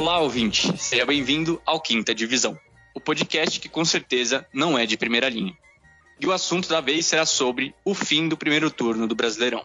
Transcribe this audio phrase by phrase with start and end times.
[0.00, 0.74] Olá, ouvinte.
[0.78, 2.58] Seja bem-vindo ao Quinta Divisão,
[2.94, 5.52] o podcast que com certeza não é de primeira linha.
[6.18, 9.62] E o assunto da vez será sobre o fim do primeiro turno do Brasileirão.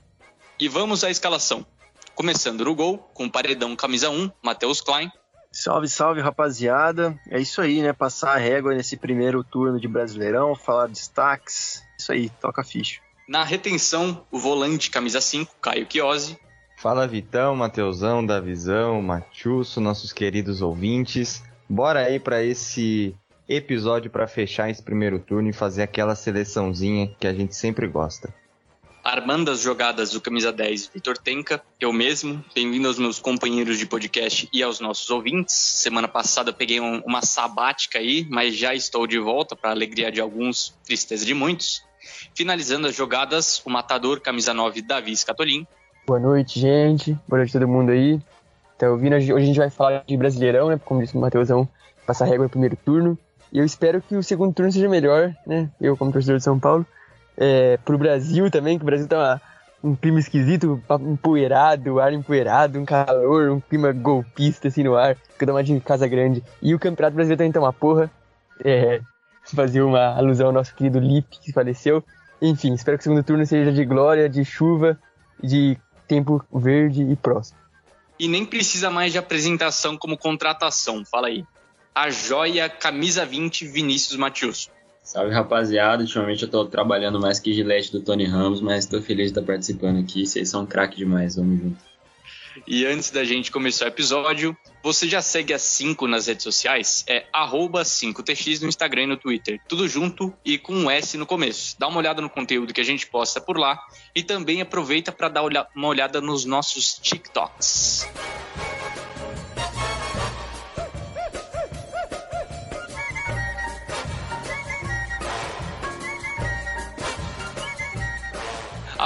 [0.59, 1.65] E vamos à escalação.
[2.13, 5.09] Começando no gol, com o paredão camisa 1, Matheus Klein.
[5.53, 7.17] Salve, salve, rapaziada.
[7.29, 7.93] É isso aí, né?
[7.93, 11.81] Passar a régua nesse primeiro turno de Brasileirão, falar destaques.
[11.97, 12.99] Isso aí, toca ficha.
[13.25, 16.37] Na retenção, o volante camisa 5, Caio Chiosi.
[16.85, 21.43] Fala Vitão, Mateusão, Davizão, Matiusso, nossos queridos ouvintes.
[21.67, 23.15] Bora aí para esse
[23.49, 28.31] episódio para fechar esse primeiro turno e fazer aquela seleçãozinha que a gente sempre gosta.
[29.03, 32.45] Armando as jogadas do camisa 10, Vitor Tenca, eu mesmo.
[32.53, 35.55] Bem-vindo aos meus companheiros de podcast e aos nossos ouvintes.
[35.55, 40.21] Semana passada peguei um, uma sabática aí, mas já estou de volta para alegria de
[40.21, 41.81] alguns, tristeza de muitos.
[42.35, 45.65] Finalizando as jogadas, o matador camisa 9, Davi Scatolin.
[46.07, 47.17] Boa noite, gente.
[47.27, 48.21] Boa noite todo mundo aí.
[48.77, 49.15] Tá ouvindo?
[49.15, 50.79] Hoje a gente vai falar de Brasileirão, né?
[50.85, 51.67] Como disse o Matheusão,
[52.05, 53.17] passar régua no primeiro turno.
[53.51, 55.67] E eu espero que o segundo turno seja melhor, né?
[55.81, 56.85] Eu, como torcedor de São Paulo.
[57.35, 59.41] É, pro Brasil também, que o Brasil tá uma,
[59.83, 65.43] um clima esquisito, empoeirado, ar empoeirado, um calor, um clima golpista assim no ar, que
[65.43, 66.43] eu dou uma de casa grande.
[66.61, 68.11] E o Campeonato Brasileiro também tá uma porra.
[68.63, 69.01] É,
[69.55, 72.03] fazer uma alusão ao nosso querido Lipe, que faleceu.
[72.39, 74.99] Enfim, espero que o segundo turno seja de glória, de chuva,
[75.41, 75.77] de
[76.07, 77.57] tempo verde e próximo.
[78.19, 81.45] E nem precisa mais de apresentação como contratação, fala aí.
[81.93, 84.69] A joia camisa 20 Vinícius Matius.
[85.03, 89.31] Salve rapaziada, ultimamente eu tô trabalhando mais que gilete do Tony Ramos, mas tô feliz
[89.31, 91.94] de estar participando aqui, vocês são craque demais, vamos junto.
[92.67, 97.03] E antes da gente começar o episódio, você já segue a 5 nas redes sociais?
[97.07, 99.59] É 5tx no Instagram e no Twitter.
[99.67, 101.75] Tudo junto e com um S no começo.
[101.77, 103.79] Dá uma olhada no conteúdo que a gente posta por lá
[104.15, 105.43] e também aproveita para dar
[105.75, 108.07] uma olhada nos nossos TikToks.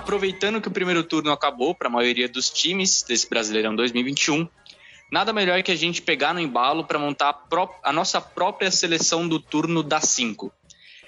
[0.09, 4.47] Aproveitando que o primeiro turno acabou para a maioria dos times desse Brasileirão 2021,
[5.11, 9.27] nada melhor que a gente pegar no embalo para montar a, a, nossa própria seleção
[9.27, 10.51] do turno das 5.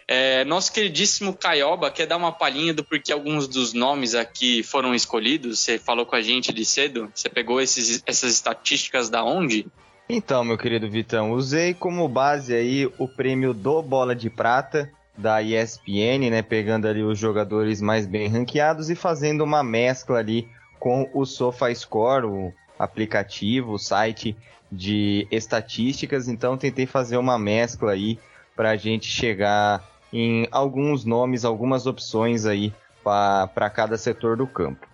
[0.07, 4.93] É, nosso queridíssimo Caioba quer dar uma palhinha do porquê alguns dos nomes aqui foram
[4.93, 5.57] escolhidos.
[5.57, 7.11] Você falou com a gente de cedo?
[7.11, 9.65] Você pegou esses, essas estatísticas da onde?
[10.07, 15.41] Então, meu querido Vitão, usei como base aí o prêmio do Bola de Prata, da
[15.41, 20.47] ESPN, né, pegando ali os jogadores mais bem ranqueados e fazendo uma mescla ali
[20.79, 24.35] com o SofaScore, o aplicativo, o site
[24.71, 26.27] de estatísticas.
[26.27, 28.17] Então tentei fazer uma mescla aí
[28.55, 32.73] para a gente chegar em alguns nomes, algumas opções aí
[33.03, 34.87] para cada setor do campo.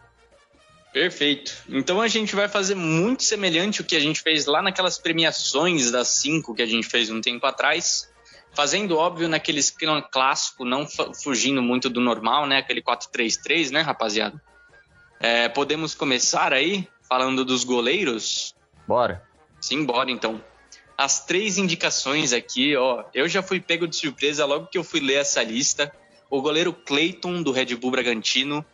[0.92, 1.64] Perfeito.
[1.70, 5.92] Então a gente vai fazer muito semelhante o que a gente fez lá naquelas premiações
[5.92, 8.07] das cinco que a gente fez um tempo atrás
[8.58, 10.88] fazendo óbvio naquele esquema clássico, não
[11.24, 12.58] fugindo muito do normal, né?
[12.58, 14.42] Aquele 4-3-3, né, rapaziada?
[15.20, 18.56] É, podemos começar aí falando dos goleiros?
[18.88, 19.22] Bora.
[19.62, 20.42] Sim, bora então.
[20.98, 25.02] As três indicações aqui, ó, eu já fui pego de surpresa logo que eu fui
[25.02, 25.94] ler essa lista.
[26.28, 28.66] O goleiro Clayton, do Red Bull Bragantino,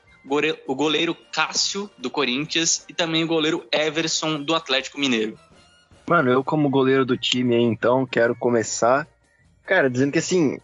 [0.65, 5.38] o goleiro Cássio, do Corinthians, e também o goleiro Everson, do Atlético Mineiro.
[6.07, 9.05] Mano, eu como goleiro do time aí, então, quero começar
[9.66, 10.59] Cara, dizendo que assim,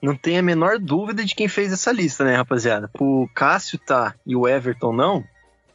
[0.00, 2.90] não tem a menor dúvida de quem fez essa lista, né, rapaziada?
[2.98, 5.24] O Cássio tá e o Everton não.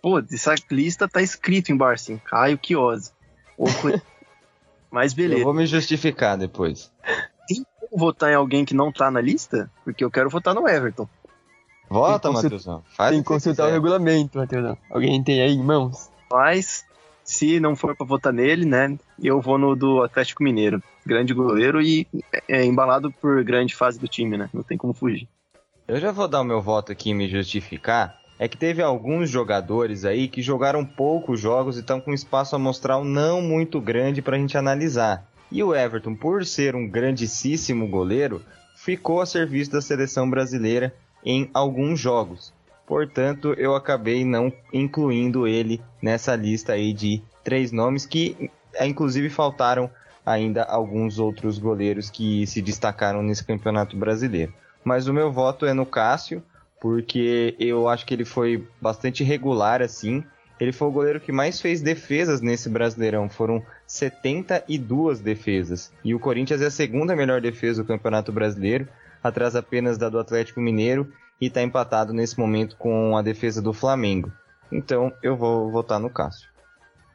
[0.01, 3.11] Pô, essa lista tá escrito embaixo assim, Caio Chiosi.
[4.91, 5.41] Mas beleza.
[5.41, 6.91] Eu vou me justificar depois.
[7.47, 9.69] Tem como votar em alguém que não tá na lista?
[9.83, 11.07] Porque eu quero votar no Everton.
[11.89, 12.83] Vota, Matheusão.
[12.95, 14.77] Faz tem que consultar o regulamento, Matheusão.
[14.89, 16.09] Alguém tem aí em mãos?
[16.31, 16.85] Mas,
[17.27, 21.81] se não for para votar nele, né, eu vou no do Atlético Mineiro grande goleiro
[21.81, 22.05] e
[22.47, 24.49] é embalado por grande fase do time, né?
[24.53, 25.27] Não tem como fugir.
[25.87, 28.19] Eu já vou dar o meu voto aqui e me justificar.
[28.37, 33.03] É que teve alguns jogadores aí que jogaram poucos jogos e estão com espaço amostral
[33.03, 35.25] não muito grande para a gente analisar.
[35.51, 38.43] E o Everton, por ser um grandíssimo goleiro,
[38.75, 40.93] ficou a serviço da seleção brasileira
[41.25, 42.53] em alguns jogos.
[42.87, 48.49] Portanto, eu acabei não incluindo ele nessa lista aí de três nomes que,
[48.79, 49.91] inclusive, faltaram
[50.25, 54.53] ainda alguns outros goleiros que se destacaram nesse campeonato brasileiro.
[54.85, 56.41] Mas o meu voto é no Cássio,
[56.79, 60.23] porque eu acho que ele foi bastante regular assim.
[60.57, 65.91] Ele foi o goleiro que mais fez defesas nesse Brasileirão, foram 72 defesas.
[66.05, 68.87] E o Corinthians é a segunda melhor defesa do Campeonato Brasileiro,
[69.21, 73.73] atrás apenas da do Atlético Mineiro e está empatado nesse momento com a defesa do
[73.73, 74.31] Flamengo.
[74.71, 76.49] Então eu vou votar no Cássio.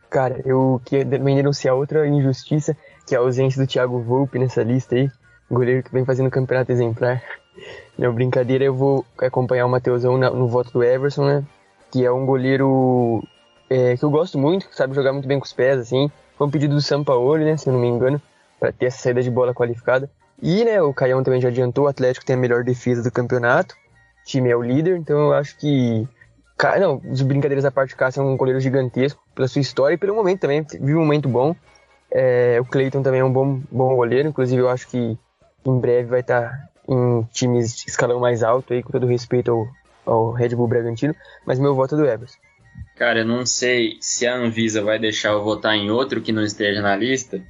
[0.09, 2.77] Cara, eu queria também denunciar outra injustiça,
[3.07, 5.11] que é a ausência do Thiago Volpe nessa lista aí.
[5.51, 7.23] Goleiro que vem fazendo campeonato exemplar.
[7.99, 11.45] Não, brincadeira, eu vou acompanhar o Mateusão no voto do Everson, né?
[11.91, 13.23] Que é um goleiro
[13.69, 16.11] é, que eu gosto muito, que sabe jogar muito bem com os pés, assim.
[16.37, 17.57] Foi um pedido do Sampaoli, né?
[17.57, 18.21] Se eu não me engano,
[18.61, 20.11] para ter essa saída de bola qualificada.
[20.41, 23.77] E, né, o Caião também já adiantou, o Atlético tem a melhor defesa do campeonato.
[24.25, 26.07] Time é o líder, então eu acho que
[26.79, 30.15] não, brincadeiras à parte, o Cássio é um goleiro gigantesco pela sua história e pelo
[30.15, 30.63] momento também.
[30.63, 31.57] Vive um momento bom.
[32.11, 35.19] É, o Cleiton também é um bom, bom goleiro, inclusive eu acho que
[35.65, 39.69] em breve vai estar em times de escalão mais alto aí, com todo respeito ao,
[40.15, 41.15] ao Red Bull Bragantino,
[41.47, 42.39] mas meu voto é do Everson.
[42.97, 46.43] Cara, eu não sei se a Anvisa vai deixar eu votar em outro que não
[46.43, 47.43] esteja na lista,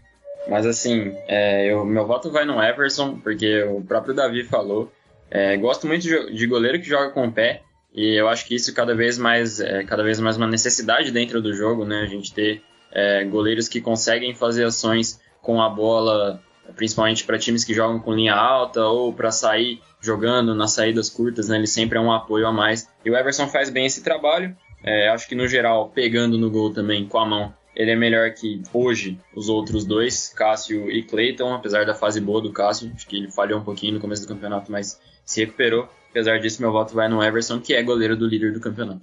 [0.48, 4.90] mas assim, é, eu, meu voto vai no Everson, porque o próprio Davi falou.
[5.34, 7.62] É, gosto muito de, goleiro que joga com o pé,
[7.94, 11.40] e eu acho que isso cada vez mais é cada vez mais uma necessidade dentro
[11.40, 12.02] do jogo, né?
[12.02, 12.62] A gente ter
[12.92, 16.38] é, goleiros que conseguem fazer ações com a bola,
[16.76, 21.48] principalmente para times que jogam com linha alta ou para sair jogando nas saídas curtas,
[21.48, 21.56] né?
[21.56, 22.86] Ele sempre é um apoio a mais.
[23.02, 24.54] E o Everson faz bem esse trabalho.
[24.84, 28.30] É, acho que no geral, pegando no gol também com a mão, ele é melhor
[28.32, 32.92] que hoje os outros dois, Cássio e Cleiton, apesar da fase boa do Cássio.
[32.94, 35.88] Acho que ele falhou um pouquinho no começo do campeonato, mas se recuperou.
[36.10, 39.00] Apesar disso, meu voto vai no Everson, que é goleiro do líder do campeonato.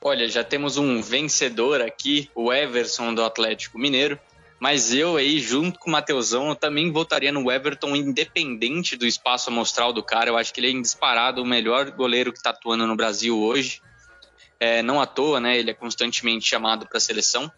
[0.00, 4.18] Olha, já temos um vencedor aqui, o Everson do Atlético Mineiro.
[4.60, 9.50] Mas eu aí, junto com o Mateusão, eu também votaria no Everton, independente do espaço
[9.50, 10.30] amostral do cara.
[10.30, 13.80] Eu acho que ele é disparado o melhor goleiro que está atuando no Brasil hoje.
[14.60, 15.56] É, não à toa, né?
[15.58, 17.50] Ele é constantemente chamado para a seleção.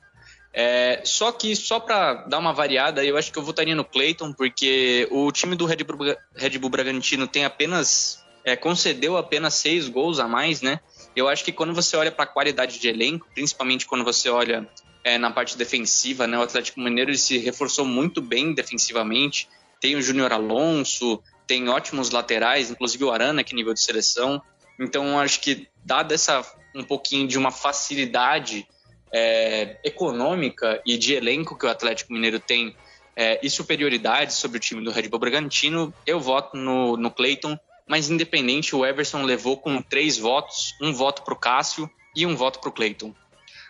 [0.53, 4.33] É, só que, só para dar uma variada, eu acho que eu votaria no Clayton,
[4.33, 9.89] porque o time do Red Bull, Red Bull Bragantino tem apenas é, concedeu apenas seis
[9.89, 10.81] gols a mais, né?
[11.15, 14.69] Eu acho que quando você olha para a qualidade de elenco, principalmente quando você olha
[15.05, 16.39] é, na parte defensiva, né?
[16.39, 19.49] O Atlético Mineiro se reforçou muito bem defensivamente.
[19.81, 24.41] Tem o Júnior Alonso, tem ótimos laterais, inclusive o Arana, que é nível de seleção.
[24.79, 26.45] Então, acho que dada essa
[26.75, 28.67] um pouquinho de uma facilidade
[29.13, 32.75] é, econômica e de elenco que o Atlético Mineiro tem
[33.17, 37.59] é, e superioridade sobre o time do Red Bull Bragantino, eu voto no, no Clayton
[37.91, 42.37] mas independente, o Everson levou com três votos, um voto para o Cássio e um
[42.37, 43.13] voto para o Cleiton.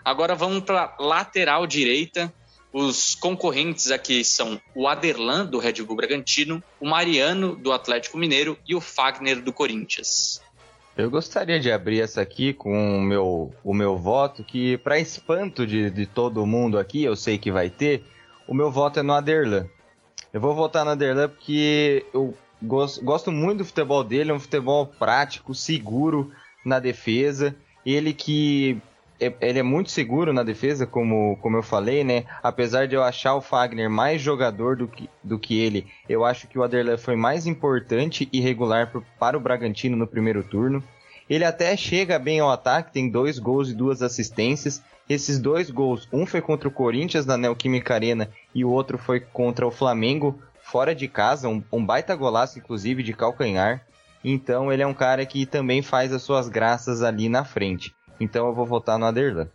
[0.05, 2.31] Agora vamos para lateral direita.
[2.71, 8.59] Os concorrentes aqui são o Aderlan, do Red Bull Bragantino, o Mariano, do Atlético Mineiro
[8.69, 10.43] e o Fagner, do Corinthians.
[11.01, 15.67] Eu gostaria de abrir essa aqui com o meu, o meu voto, que para espanto
[15.67, 18.05] de, de todo mundo aqui, eu sei que vai ter,
[18.47, 19.67] o meu voto é no Aderlan.
[20.33, 24.41] Eu vou votar no Aderlan porque eu Gosto, gosto muito do futebol dele, é um
[24.41, 26.31] futebol prático, seguro
[26.65, 27.57] na defesa.
[27.87, 28.79] Ele que
[29.21, 32.25] ele é muito seguro na defesa, como, como eu falei, né?
[32.43, 36.49] Apesar de eu achar o Fagner mais jogador do que, do que ele, eu acho
[36.49, 40.83] que o Aderlan foi mais importante e regular para o Bragantino no primeiro turno.
[41.29, 44.83] Ele até chega bem ao ataque, tem dois gols e duas assistências.
[45.09, 49.21] Esses dois gols, um foi contra o Corinthians na Neoquímica Arena e o outro foi
[49.21, 53.85] contra o Flamengo fora de casa, um, um baita golaço, inclusive, de calcanhar.
[54.25, 57.95] Então ele é um cara que também faz as suas graças ali na frente.
[58.21, 59.49] Então eu vou votar no Aderlan.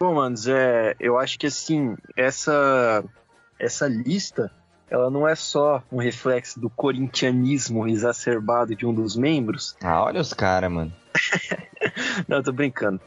[0.00, 3.04] Bom, manos, é, eu acho que assim, essa,
[3.58, 4.48] essa lista,
[4.88, 9.76] ela não é só um reflexo do corintianismo exacerbado de um dos membros.
[9.82, 10.92] Ah, olha os caras, mano.
[12.28, 13.00] não, tô brincando.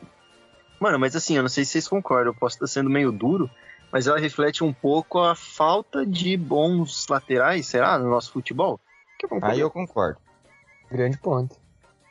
[0.81, 3.49] Mano, mas assim, eu não sei se vocês concordam, eu posso estar sendo meio duro,
[3.89, 8.81] mas ela reflete um pouco a falta de bons laterais, será, no nosso futebol?
[9.41, 10.19] Aí eu concordo.
[10.91, 11.55] Grande ponto.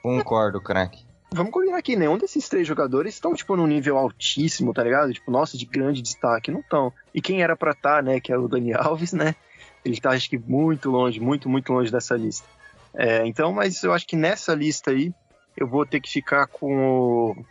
[0.02, 1.10] Concordo, craque.
[1.32, 5.12] Vamos combinar aqui, nenhum desses três jogadores estão, tipo, num nível altíssimo, tá ligado?
[5.12, 6.92] Tipo, nossa, de grande destaque, não estão.
[7.14, 9.34] E quem era pra estar, tá, né, que é o Dani Alves, né?
[9.84, 12.46] Ele tá, acho que, muito longe, muito, muito longe dessa lista.
[12.92, 15.14] É, então, mas eu acho que nessa lista aí,
[15.56, 17.44] eu vou ter que ficar com o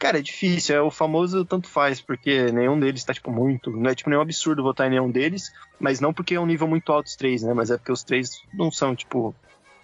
[0.00, 3.70] Cara, é difícil, é o famoso tanto faz, porque nenhum deles tá, tipo, muito.
[3.70, 6.66] Não é tipo nenhum absurdo votar em nenhum deles, mas não porque é um nível
[6.66, 7.52] muito alto os três, né?
[7.52, 9.34] Mas é porque os três não são, tipo,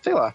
[0.01, 0.35] sei lá.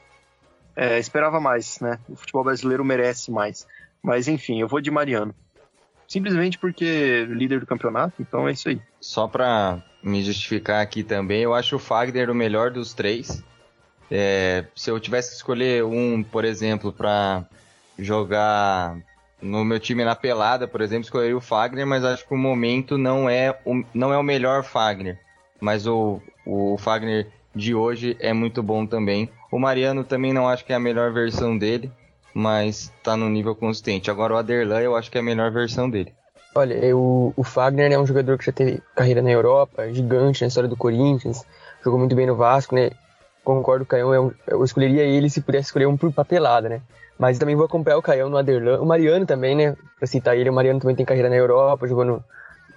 [0.75, 1.99] É, esperava mais, né?
[2.07, 3.67] O futebol brasileiro merece mais.
[4.01, 5.35] Mas enfim, eu vou de Mariano.
[6.07, 8.81] Simplesmente porque líder do campeonato, então é isso aí.
[8.99, 13.43] Só pra me justificar aqui também, eu acho o Fagner o melhor dos três.
[14.09, 17.45] É, se eu tivesse que escolher um, por exemplo, para
[17.97, 18.97] jogar
[19.41, 22.97] no meu time na pelada, por exemplo, escolheria o Fagner, mas acho que o momento
[22.97, 25.17] não é o, não é o melhor Fagner.
[25.61, 29.29] Mas o, o Fagner de hoje é muito bom também.
[29.51, 31.91] O Mariano também não acho que é a melhor versão dele,
[32.33, 34.09] mas tá no nível consistente.
[34.09, 36.13] Agora o Aderlan eu acho que é a melhor versão dele.
[36.55, 40.47] Olha, eu, o Fagner é um jogador que já teve carreira na Europa, gigante na
[40.47, 41.45] história do Corinthians,
[41.83, 42.91] jogou muito bem no Vasco, né?
[43.43, 46.81] Concordo, o Caião, eu, é eu escolheria ele se pudesse escolher um por papelada, né?
[47.17, 49.75] Mas também vou acompanhar o Caião no Aderlan, o Mariano também, né?
[49.97, 52.23] Pra citar ele, o Mariano também tem carreira na Europa, jogou no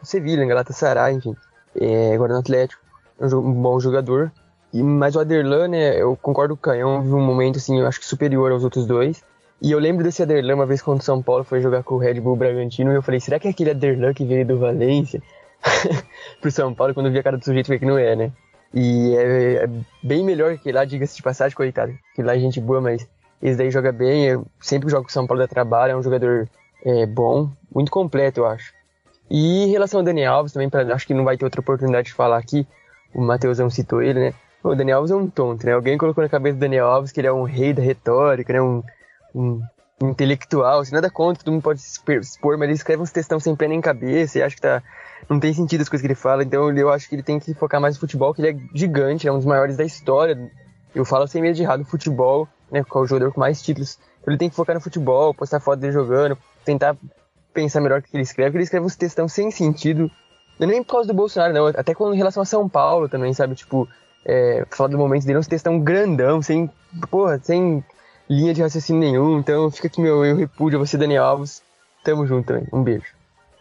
[0.02, 1.36] Sevilha, em Galatasaray, enfim,
[1.80, 2.82] é, agora no Atlético,
[3.20, 4.30] é um, um bom jogador.
[4.74, 7.86] E, mas o Aderlan, né, eu concordo com o Caião, vive um momento, assim, eu
[7.86, 9.22] acho que superior aos outros dois.
[9.62, 11.98] E eu lembro desse Aderlan uma vez quando o São Paulo foi jogar com o
[11.98, 15.22] Red Bull Bragantino e eu falei, será que é aquele Aderlan que veio do Valência
[16.42, 16.92] pro São Paulo?
[16.92, 18.32] Quando eu vi a cara do sujeito, falei que não é, né?
[18.74, 19.70] E é, é
[20.02, 21.96] bem melhor que lá, diga-se de passagem, coitado.
[22.16, 23.08] Que lá é gente boa, mas
[23.40, 24.26] esse daí joga bem.
[24.26, 26.48] Eu sempre jogo com o São Paulo da trabalho, é um jogador
[26.84, 28.74] é, bom, muito completo, eu acho.
[29.30, 32.08] E em relação ao Daniel Alves também, pra, acho que não vai ter outra oportunidade
[32.08, 32.66] de falar aqui,
[33.14, 34.34] o Matheusão citou ele, né?
[34.64, 35.72] O Daniel Alves é um tonto, né?
[35.72, 38.62] Alguém colocou na cabeça do Daniel Alves que ele é um rei da retórica, né?
[38.62, 38.82] Um,
[39.34, 39.62] um
[40.02, 43.54] intelectual, assim, nada contra, todo mundo pode se expor, mas ele escreve uns textão sem
[43.54, 44.82] pé nem cabeça e acho que tá,
[45.28, 47.52] não tem sentido as coisas que ele fala, então eu acho que ele tem que
[47.54, 50.50] focar mais no futebol, que ele é gigante, é um dos maiores da história.
[50.94, 53.98] Eu falo sem medo de errado, futebol, né, qual é o jogador com mais títulos.
[54.26, 56.96] Ele tem que focar no futebol, postar foto dele jogando, tentar
[57.52, 60.10] pensar melhor o que ele escreve, porque ele escreve uns textão sem sentido.
[60.58, 63.34] Não é nem por causa do Bolsonaro, não, até com relação a São Paulo também,
[63.34, 63.54] sabe?
[63.54, 63.88] Tipo,
[64.24, 66.70] é, falar do momento dele, uns textão grandão, sem,
[67.10, 67.84] porra, sem
[68.28, 69.38] linha de raciocínio nenhum.
[69.38, 71.62] Então fica aqui meu eu repúdio a você, Daniel Alves.
[72.02, 72.66] Tamo junto também.
[72.72, 73.06] Um beijo.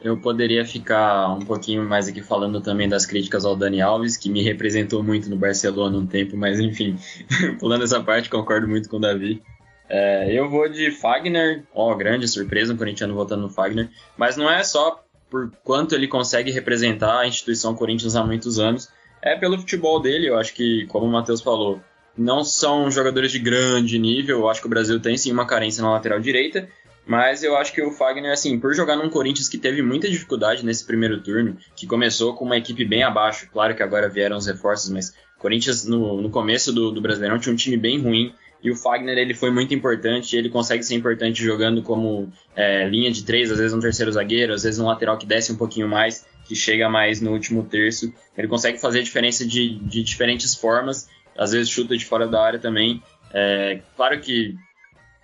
[0.01, 4.29] Eu poderia ficar um pouquinho mais aqui falando também das críticas ao Dani Alves, que
[4.29, 6.98] me representou muito no Barcelona um tempo, mas enfim,
[7.58, 9.41] pulando essa parte, concordo muito com o Davi.
[9.88, 14.50] É, eu vou de Fagner, ó, grande surpresa, um corintiano votando no Fagner, mas não
[14.50, 18.89] é só por quanto ele consegue representar a instituição Corinthians há muitos anos,
[19.24, 21.82] é pelo futebol dele, eu acho que, como o Matheus falou,
[22.15, 24.39] não são jogadores de grande nível.
[24.39, 26.68] Eu acho que o Brasil tem sim uma carência na lateral direita.
[27.06, 30.65] Mas eu acho que o Fagner, assim, por jogar num Corinthians que teve muita dificuldade
[30.65, 34.46] nesse primeiro turno, que começou com uma equipe bem abaixo, claro que agora vieram os
[34.46, 38.72] reforços, mas Corinthians no, no começo do, do Brasileirão tinha um time bem ruim, e
[38.72, 43.25] o Fagner ele foi muito importante, ele consegue ser importante jogando como é, linha de
[43.25, 46.25] três, às vezes um terceiro zagueiro, às vezes um lateral que desce um pouquinho mais,
[46.45, 48.13] que chega mais no último terço.
[48.38, 51.07] Ele consegue fazer a diferença de, de diferentes formas
[51.38, 53.01] às vezes chuta de fora da área também.
[53.33, 54.55] É, claro que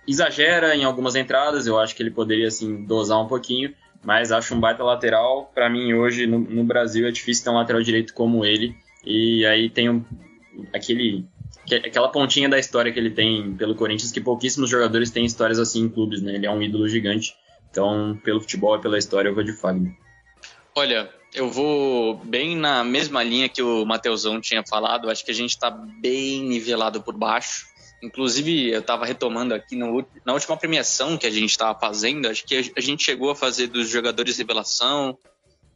[0.06, 3.72] exagera em algumas entradas, eu acho que ele poderia assim dosar um pouquinho,
[4.02, 5.50] mas acho um baita lateral.
[5.54, 8.74] Para mim hoje no, no, Brasil é difícil ter um lateral direito como ele.
[9.04, 10.04] E aí tem um,
[10.72, 11.26] aquele
[11.86, 15.82] aquela pontinha da história que ele tem pelo Corinthians que pouquíssimos jogadores têm histórias assim
[15.82, 16.34] em clubes, né?
[16.34, 17.34] Ele é um ídolo gigante.
[17.70, 19.92] Então, pelo futebol e pela história, eu vou de Fagner.
[20.74, 25.10] Olha, eu vou bem na mesma linha que o Mateusão tinha falado.
[25.10, 27.66] Acho que a gente está bem nivelado por baixo.
[28.02, 32.28] Inclusive, eu estava retomando aqui no, na última premiação que a gente estava fazendo.
[32.28, 35.18] Acho que a gente chegou a fazer dos jogadores revelação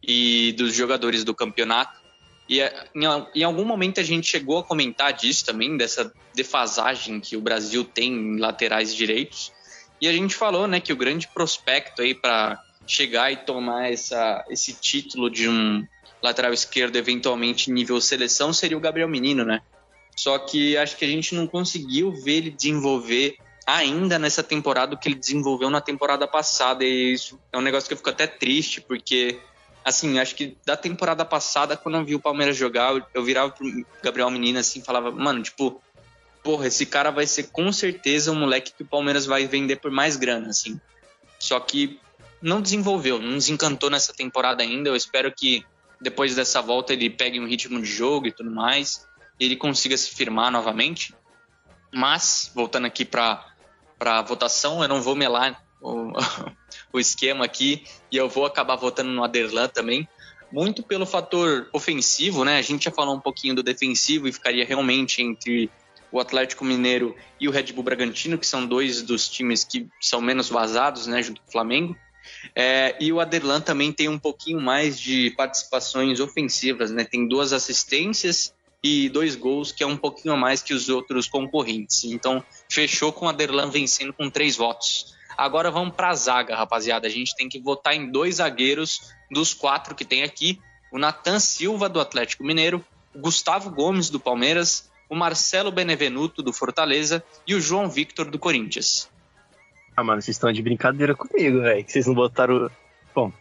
[0.02, 2.02] e dos jogadores do campeonato.
[2.48, 7.36] E é, em, algum momento a gente chegou a comentar disso também, dessa defasagem que
[7.36, 9.52] o Brasil tem em laterais direitos.
[10.00, 14.44] E a gente falou né, que o grande prospecto aí para chegar e tomar essa,
[14.48, 15.86] esse título de um
[16.22, 19.60] lateral esquerdo, eventualmente nível seleção, seria o Gabriel Menino, né?
[20.16, 23.36] Só que acho que a gente não conseguiu ver ele desenvolver
[23.66, 26.84] ainda nessa temporada o que ele desenvolveu na temporada passada.
[26.84, 29.38] E isso é um negócio que eu fico até triste, porque,
[29.84, 33.66] assim, acho que da temporada passada, quando eu vi o Palmeiras jogar, eu virava pro
[34.02, 35.80] Gabriel Menino assim falava, mano, tipo,
[36.42, 39.90] porra, esse cara vai ser com certeza um moleque que o Palmeiras vai vender por
[39.90, 40.80] mais grana, assim.
[41.38, 41.98] Só que
[42.44, 44.90] não desenvolveu, não desencantou nessa temporada ainda.
[44.90, 45.64] Eu espero que
[45.98, 49.08] depois dessa volta ele pegue um ritmo de jogo e tudo mais,
[49.40, 51.14] e ele consiga se firmar novamente.
[51.90, 53.42] Mas, voltando aqui para
[53.98, 56.12] a votação, eu não vou melar o,
[56.92, 60.06] o esquema aqui e eu vou acabar votando no Aderlan também.
[60.52, 62.58] Muito pelo fator ofensivo, né?
[62.58, 65.70] A gente já falou um pouquinho do defensivo e ficaria realmente entre
[66.12, 70.20] o Atlético Mineiro e o Red Bull Bragantino, que são dois dos times que são
[70.20, 71.96] menos vazados, né, junto com o Flamengo.
[72.54, 77.04] É, e o Aderlan também tem um pouquinho mais de participações ofensivas, né?
[77.04, 81.26] Tem duas assistências e dois gols, que é um pouquinho a mais que os outros
[81.26, 82.04] concorrentes.
[82.04, 85.14] Então, fechou com o Aderlan vencendo com três votos.
[85.36, 87.06] Agora vamos para a zaga, rapaziada.
[87.06, 89.00] A gente tem que votar em dois zagueiros
[89.30, 90.60] dos quatro que tem aqui:
[90.92, 96.52] o Natan Silva, do Atlético Mineiro, o Gustavo Gomes, do Palmeiras, o Marcelo Benevenuto, do
[96.52, 99.08] Fortaleza e o João Victor, do Corinthians.
[99.96, 101.84] Ah, mano, vocês estão de brincadeira comigo, velho.
[101.84, 102.70] Que vocês não botaram.
[103.14, 103.32] Bom,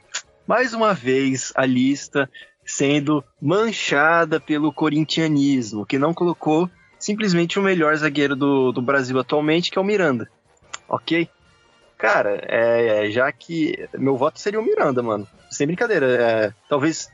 [0.48, 2.30] mais uma vez a lista
[2.66, 9.70] sendo manchada pelo corintianismo, que não colocou simplesmente o melhor zagueiro do, do Brasil atualmente,
[9.70, 10.30] que é o Miranda.
[10.88, 11.28] Ok?
[11.98, 15.28] Cara, é, já que meu voto seria o Miranda, mano.
[15.50, 17.10] sem brincadeira, é, talvez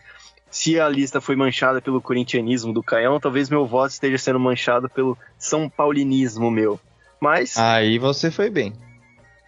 [0.51, 4.89] se a lista foi manchada pelo corintianismo do Caião, talvez meu voto esteja sendo manchado
[4.89, 6.79] pelo São Paulinismo meu.
[7.19, 7.57] Mas.
[7.57, 8.73] Aí você foi bem.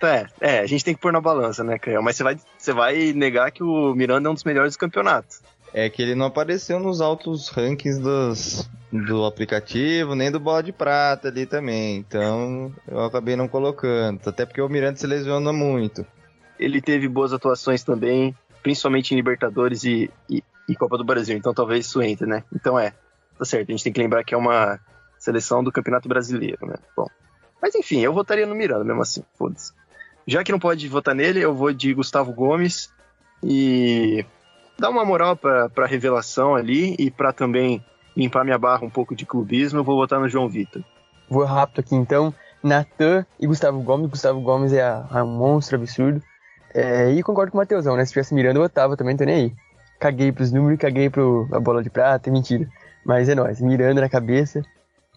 [0.01, 2.01] É, é, a gente tem que pôr na balança, né, Caião?
[2.01, 5.37] Mas você vai, você vai negar que o Miranda é um dos melhores do campeonato.
[5.73, 10.73] É que ele não apareceu nos altos rankings dos, do aplicativo, nem do bola de
[10.73, 11.97] prata ali também.
[11.97, 14.19] Então eu acabei não colocando.
[14.27, 16.05] Até porque o Miranda se lesiona muito.
[16.59, 21.37] Ele teve boas atuações também, principalmente em Libertadores e, e, e Copa do Brasil.
[21.37, 22.43] Então talvez isso entre, né?
[22.53, 22.93] Então é,
[23.37, 23.69] tá certo.
[23.69, 24.77] A gente tem que lembrar que é uma
[25.17, 26.75] seleção do Campeonato Brasileiro, né?
[26.97, 27.07] Bom.
[27.61, 29.71] Mas enfim, eu votaria no Miranda mesmo assim, foda-se.
[30.31, 32.89] Já que não pode votar nele, eu vou de Gustavo Gomes
[33.43, 34.25] e
[34.79, 37.83] dar uma moral pra, pra revelação ali e para também
[38.15, 40.81] limpar minha barra um pouco de clubismo, eu vou votar no João Vitor.
[41.29, 42.33] Vou rápido aqui então.
[42.63, 44.09] Natan e Gustavo Gomes.
[44.09, 46.23] Gustavo Gomes é, a, a um monstro absurdo.
[46.73, 48.05] É, e concordo com o Matheusão, né?
[48.05, 49.53] Se tivesse Miranda, eu votava também, tô nem aí.
[49.99, 52.69] Caguei pros números, caguei pro a bola de prata, é mentira.
[53.05, 54.61] Mas é nóis, Miranda na cabeça.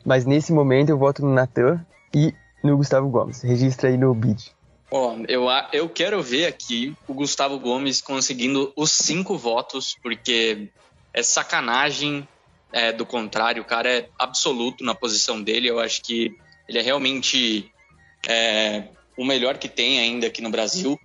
[0.04, 1.80] Mas nesse momento eu voto no Natan
[2.12, 3.42] e no Gustavo Gomes.
[3.42, 4.52] Registra aí no bid.
[4.91, 10.69] Ó, eu, eu quero ver aqui o Gustavo Gomes conseguindo os cinco votos, porque
[11.12, 12.29] é sacanagem
[12.73, 15.69] é, do contrário, o cara é absoluto na posição dele.
[15.69, 16.37] Eu acho que
[16.69, 17.71] ele é realmente
[18.29, 20.99] é, o melhor que tem ainda aqui no Brasil.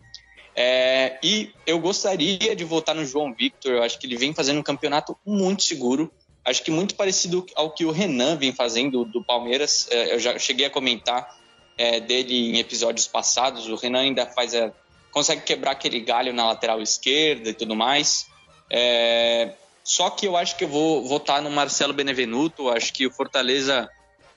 [0.55, 3.71] É, e eu gostaria de votar no João Victor.
[3.71, 6.11] Eu acho que ele vem fazendo um campeonato muito seguro.
[6.43, 9.87] Acho que muito parecido ao que o Renan vem fazendo do Palmeiras.
[9.91, 11.37] É, eu já cheguei a comentar
[11.79, 13.69] é, dele em episódios passados.
[13.69, 14.69] O Renan ainda faz a,
[15.11, 18.27] consegue quebrar aquele galho na lateral esquerda e tudo mais.
[18.69, 22.69] É, só que eu acho que eu vou votar no Marcelo Benevenuto.
[22.69, 23.89] Acho que o Fortaleza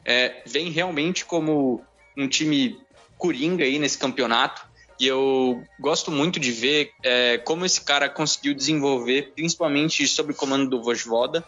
[0.04, 1.84] é, vem realmente como
[2.16, 2.78] um time
[3.18, 4.64] coringa aí nesse campeonato.
[5.00, 10.36] E eu gosto muito de ver é, como esse cara conseguiu desenvolver, principalmente sob o
[10.36, 11.44] comando do Vojvoda.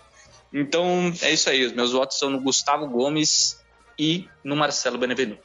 [0.53, 1.65] Então é isso aí.
[1.65, 3.63] Os meus votos são no Gustavo Gomes
[3.97, 5.44] e no Marcelo Benevenuto.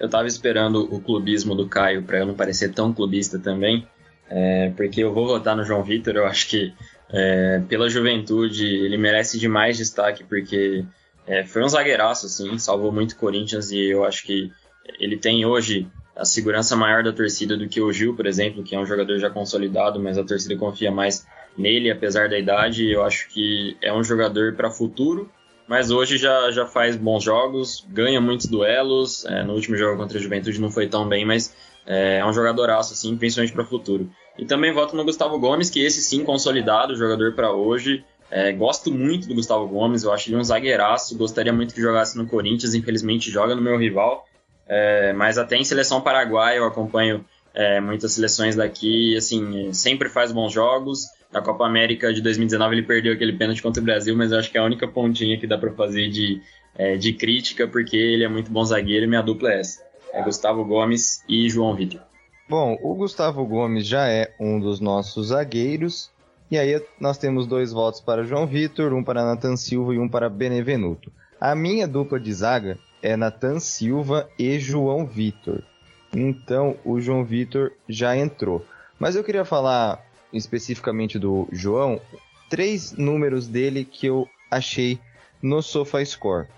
[0.00, 3.86] Eu tava esperando o clubismo do Caio para eu não parecer tão clubista também,
[4.30, 6.16] é, porque eu vou votar no João Vitor.
[6.16, 6.72] Eu acho que
[7.12, 10.86] é, pela juventude ele merece demais destaque, porque
[11.26, 14.50] é, foi um zagueiraço, assim, salvou muito Corinthians e eu acho que
[14.98, 15.86] ele tem hoje
[16.16, 19.18] a segurança maior da torcida do que o Gil, por exemplo, que é um jogador
[19.18, 22.90] já consolidado, mas a torcida confia mais nele, apesar da idade.
[22.90, 25.30] Eu acho que é um jogador para futuro
[25.70, 29.24] mas hoje já, já faz bons jogos, ganha muitos duelos.
[29.24, 31.54] É, no último jogo contra a Juventude não foi tão bem, mas
[31.86, 34.10] é, é um jogadoraço, assim, principalmente para o futuro.
[34.36, 38.04] E também voto no Gustavo Gomes, que esse sim consolidado, jogador para hoje.
[38.28, 42.18] É, gosto muito do Gustavo Gomes, eu acho ele um zagueiraço, gostaria muito que jogasse
[42.18, 44.26] no Corinthians, infelizmente joga no meu rival.
[44.66, 50.32] É, mas até em seleção paraguaia eu acompanho é, muitas seleções daqui, assim, sempre faz
[50.32, 51.06] bons jogos.
[51.32, 54.50] Na Copa América de 2019 ele perdeu aquele pênalti contra o Brasil, mas eu acho
[54.50, 56.42] que é a única pontinha que dá para fazer de,
[56.74, 59.80] é, de crítica, porque ele é muito bom zagueiro e minha dupla é essa.
[60.12, 62.00] É Gustavo Gomes e João Vitor.
[62.48, 66.10] Bom, o Gustavo Gomes já é um dos nossos zagueiros.
[66.50, 70.08] E aí nós temos dois votos para João Vitor, um para Nathan Silva e um
[70.08, 71.12] para Benevenuto.
[71.40, 75.62] A minha dupla de zaga é Nathan Silva e João Vitor.
[76.12, 78.66] Então o João Vitor já entrou.
[78.98, 82.00] Mas eu queria falar especificamente do João,
[82.48, 84.98] três números dele que eu achei
[85.42, 86.48] no SofaScore.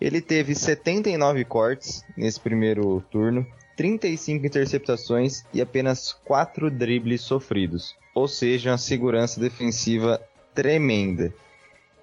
[0.00, 8.28] Ele teve 79 cortes nesse primeiro turno, 35 interceptações e apenas 4 dribles sofridos, ou
[8.28, 10.20] seja, uma segurança defensiva
[10.54, 11.32] tremenda.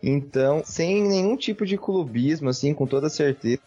[0.02, 3.62] Então, sem nenhum tipo de clubismo, assim, com toda certeza,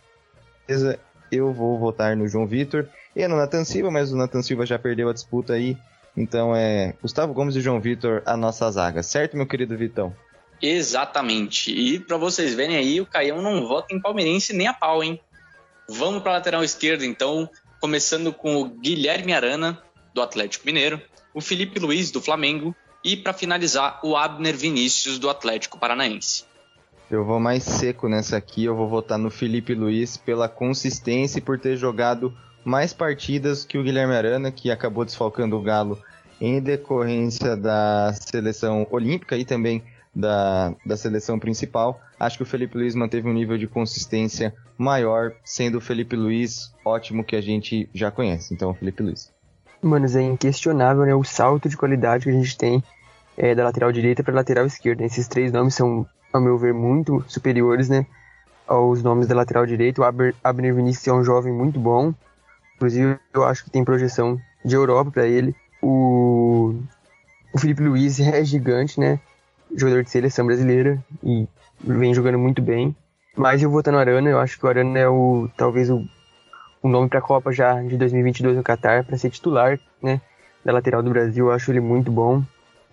[1.31, 4.79] eu vou votar no João Vitor e no Nathan Silva, mas o Nathan Silva já
[4.79, 5.77] perdeu a disputa aí
[6.17, 10.15] então é Gustavo Gomes e João Vitor a nossa zaga, certo, meu querido Vitão?
[10.61, 11.71] Exatamente.
[11.71, 15.21] E para vocês verem aí, o Caião não vota em palmeirense nem a pau, hein?
[15.89, 17.49] Vamos para lateral esquerda, então,
[17.81, 19.81] começando com o Guilherme Arana,
[20.15, 21.01] do Atlético Mineiro,
[21.35, 22.75] o Felipe Luiz, do Flamengo,
[23.05, 26.45] e para finalizar, o Abner Vinícius, do Atlético Paranaense.
[27.09, 31.43] Eu vou mais seco nessa aqui, eu vou votar no Felipe Luiz pela consistência e
[31.43, 35.97] por ter jogado mais partidas que o Guilherme Arana, que acabou desfalcando o Galo
[36.41, 42.01] em decorrência da seleção olímpica e também da, da seleção principal.
[42.19, 46.75] Acho que o Felipe Luiz manteve um nível de consistência maior, sendo o Felipe Luiz
[46.85, 48.53] ótimo que a gente já conhece.
[48.53, 49.33] Então, Felipe Luiz.
[49.81, 52.83] Mano, é inquestionável né, o salto de qualidade que a gente tem
[53.37, 55.05] é, da lateral direita para lateral esquerda.
[55.05, 58.05] Esses três nomes são, ao meu ver, muito superiores né,
[58.67, 60.03] aos nomes da lateral direita.
[60.03, 62.13] O Abner Vinícius é um jovem muito bom,
[62.77, 65.55] Inclusive, eu acho que tem projeção de Europa para ele.
[65.83, 66.75] O
[67.53, 69.19] O Felipe Luiz é gigante, né?
[69.75, 71.49] Jogador de seleção brasileira e
[71.83, 72.95] vem jogando muito bem.
[73.37, 76.03] Mas eu vou estar no Arana, eu acho que o Arana é o talvez o,
[76.83, 80.21] o nome para a Copa já de 2022 no Qatar para ser titular, né?
[80.65, 82.43] Da lateral do Brasil, eu acho ele muito bom.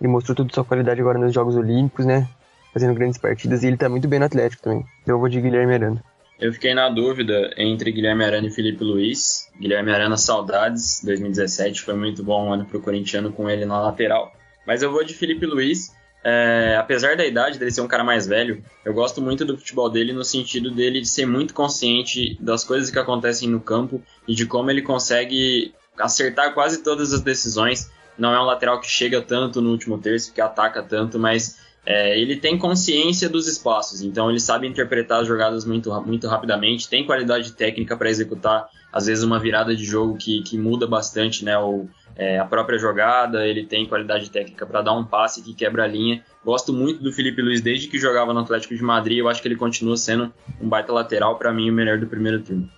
[0.00, 2.28] Ele mostrou toda sua qualidade agora nos Jogos Olímpicos, né?
[2.72, 4.84] Fazendo grandes partidas e ele tá muito bem no Atlético também.
[5.02, 6.02] Então eu vou de Guilherme Arana.
[6.38, 9.50] Eu fiquei na dúvida entre Guilherme Arana e Felipe Luiz.
[9.58, 14.32] Guilherme Arana, saudades, 2017, foi muito bom um ano pro corintiano com ele na lateral.
[14.66, 15.94] Mas eu vou de Felipe Luiz,
[16.24, 19.90] é, apesar da idade dele ser um cara mais velho, eu gosto muito do futebol
[19.90, 24.34] dele no sentido dele de ser muito consciente das coisas que acontecem no campo e
[24.34, 27.90] de como ele consegue acertar quase todas as decisões.
[28.16, 32.18] Não é um lateral que chega tanto no último terço, que ataca tanto, mas é,
[32.18, 37.04] ele tem consciência dos espaços, então ele sabe interpretar as jogadas muito, muito rapidamente, tem
[37.04, 41.58] qualidade técnica para executar, às vezes, uma virada de jogo que, que muda bastante né,
[41.58, 45.84] o, é, a própria jogada, ele tem qualidade técnica para dar um passe que quebra
[45.84, 46.24] a linha.
[46.44, 49.48] Gosto muito do Felipe Luiz desde que jogava no Atlético de Madrid, eu acho que
[49.48, 52.68] ele continua sendo um baita lateral, para mim, o melhor do primeiro turno.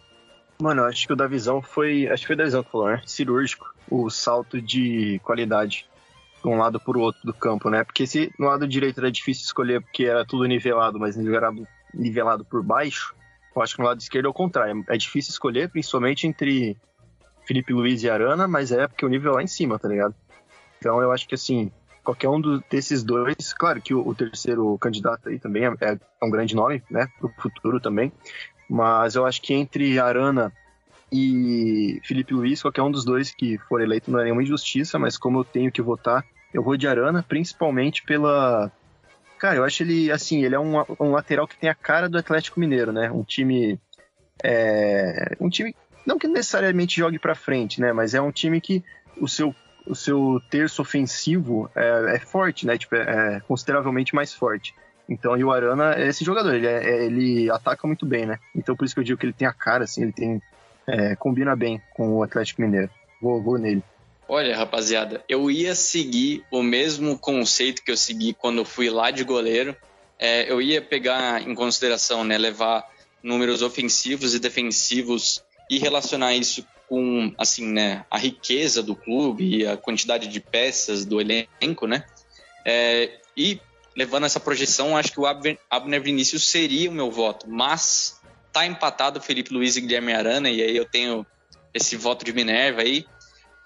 [0.61, 2.09] Mano, acho que o da visão foi.
[2.09, 3.03] Acho que foi da visão que falou, né?
[3.05, 3.75] Cirúrgico.
[3.91, 5.87] O salto de qualidade
[6.49, 7.85] um lado para o outro do campo, né?
[7.85, 12.45] Porque se no lado direito era difícil escolher porque era tudo nivelado, mas nivelado, nivelado
[12.45, 13.15] por baixo,
[13.55, 14.85] eu acho que no lado esquerdo é o contrário.
[14.89, 16.77] É difícil escolher, principalmente entre
[17.47, 20.15] Felipe Luiz e Arana, mas é porque o nível é lá em cima, tá ligado?
[20.79, 21.71] Então eu acho que assim,
[22.05, 26.31] qualquer um desses dois, claro que o, o, terceiro candidato aí também é, é, um
[26.31, 28.13] grande nome, né, pro futuro também,
[28.69, 30.53] mas eu acho que entre Arana
[31.11, 35.17] e Felipe Luiz, qualquer um dos dois que for eleito não é nenhuma injustiça, mas
[35.17, 36.25] como eu tenho que votar,
[36.57, 38.73] eu vou de Arana, principalmente pela.
[39.39, 42.17] Cara, eu acho ele, assim, ele é um, um lateral que tem a cara do
[42.17, 43.11] Atlético Mineiro, né?
[43.11, 43.79] Um time.
[44.43, 45.77] É, um time.
[46.07, 47.93] Não que necessariamente jogue para frente, né?
[47.93, 48.83] Mas é um time que
[49.21, 49.55] o seu,
[49.87, 52.79] o seu terço ofensivo é, é forte, né?
[52.79, 54.75] Tipo, é, é consideravelmente mais forte.
[55.07, 58.39] Então, e o Arana é esse jogador, ele, é, é, ele ataca muito bem, né?
[58.55, 60.41] Então, por isso que eu digo que ele tem a cara, assim, ele tem
[60.87, 62.91] é, combina bem com o Atlético Mineiro.
[63.21, 63.85] Vou, vou nele.
[64.29, 69.23] Olha, rapaziada, eu ia seguir o mesmo conceito que eu segui quando fui lá de
[69.23, 69.77] goleiro.
[70.19, 72.85] É, eu ia pegar em consideração, né, levar
[73.23, 79.67] números ofensivos e defensivos e relacionar isso com, assim, né, a riqueza do clube e
[79.67, 82.05] a quantidade de peças do elenco, né?
[82.65, 83.61] É, e
[83.97, 88.21] levando essa projeção, acho que o Abner Vinícius seria o meu voto, mas
[88.53, 91.27] tá empatado Felipe Luiz e Guilherme Arana, e aí eu tenho
[91.73, 93.05] esse voto de Minerva aí.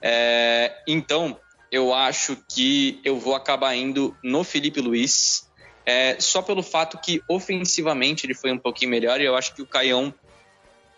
[0.02, 1.38] É, então,
[1.70, 5.48] eu acho que eu vou acabar indo no Felipe Luiz,
[5.86, 9.62] é, só pelo fato que ofensivamente ele foi um pouquinho melhor, e eu acho que
[9.62, 10.12] o Caião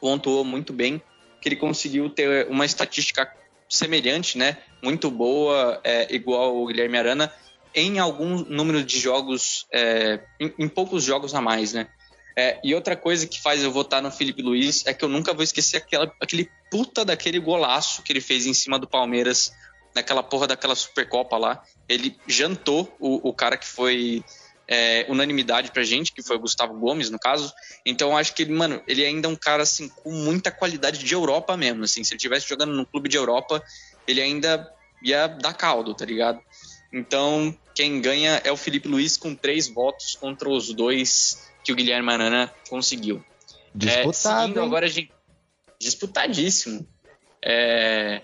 [0.01, 1.01] pontuou muito bem,
[1.41, 3.31] que ele conseguiu ter uma estatística
[3.69, 4.59] semelhante, né?
[4.83, 7.33] Muito boa, é, igual o Guilherme Arana,
[7.75, 11.89] em algum número de jogos, é, em, em poucos jogos a mais, né?
[12.37, 15.35] É, e outra coisa que faz eu votar no Felipe Luiz é que eu nunca
[15.35, 19.53] vou esquecer aquela, aquele puta daquele golaço que ele fez em cima do Palmeiras,
[19.95, 21.63] naquela porra daquela Supercopa lá.
[21.89, 24.25] Ele jantou o, o cara que foi
[24.67, 27.53] é, unanimidade pra gente, que foi o Gustavo Gomes, no caso.
[27.85, 31.15] Então acho que ele, mano, ele ainda é um cara assim com muita qualidade de
[31.15, 31.85] Europa mesmo.
[31.85, 33.63] Assim, se ele estivesse jogando num clube de Europa,
[34.07, 36.41] ele ainda ia dar caldo, tá ligado?
[36.91, 41.77] Então, quem ganha é o Felipe Luiz com três votos contra os dois que o
[41.77, 43.25] Guilherme Arana conseguiu.
[43.75, 44.59] Disputado.
[44.59, 45.13] É, agora, gente,
[45.79, 46.87] disputadíssimo.
[47.45, 48.23] É,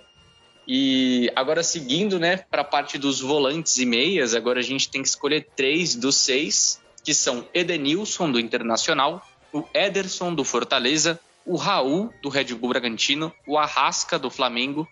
[0.66, 5.02] e agora seguindo, né, para a parte dos volantes e meias, agora a gente tem
[5.02, 11.56] que escolher três dos seis, que são Edenilson do Internacional, o Ederson do Fortaleza, o
[11.56, 14.86] Raul do Red Bull Bragantino, o Arrasca do Flamengo,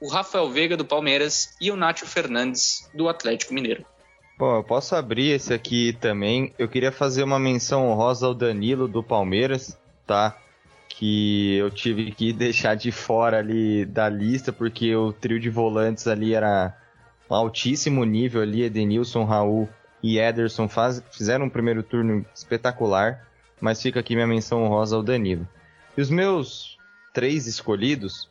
[0.00, 3.84] o Rafael Veiga do Palmeiras e o Nátio Fernandes do Atlético Mineiro.
[4.38, 6.54] Bom, eu posso abrir esse aqui também.
[6.56, 10.38] Eu queria fazer uma menção honrosa ao Danilo do Palmeiras, tá?
[10.88, 16.06] Que eu tive que deixar de fora ali da lista, porque o trio de volantes
[16.06, 16.72] ali era
[17.28, 19.68] um altíssimo nível ali, Edenilson, Raul
[20.00, 23.26] e Ederson faz, fizeram um primeiro turno espetacular,
[23.60, 25.48] mas fica aqui minha menção honrosa ao Danilo.
[25.96, 26.78] E os meus
[27.12, 28.30] três escolhidos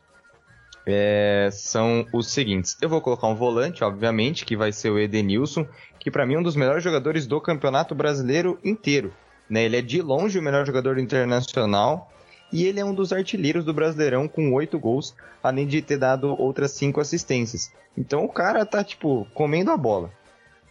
[0.90, 2.76] é, são os seguintes.
[2.80, 5.66] Eu vou colocar um volante, obviamente, que vai ser o Edenilson,
[5.98, 9.12] que para mim é um dos melhores jogadores do Campeonato Brasileiro inteiro.
[9.48, 9.64] Né?
[9.64, 12.10] Ele é de longe o melhor jogador internacional
[12.50, 16.28] e ele é um dos artilheiros do Brasileirão com oito gols, além de ter dado
[16.40, 17.70] outras cinco assistências.
[17.96, 20.10] Então o cara tá, tipo, comendo a bola.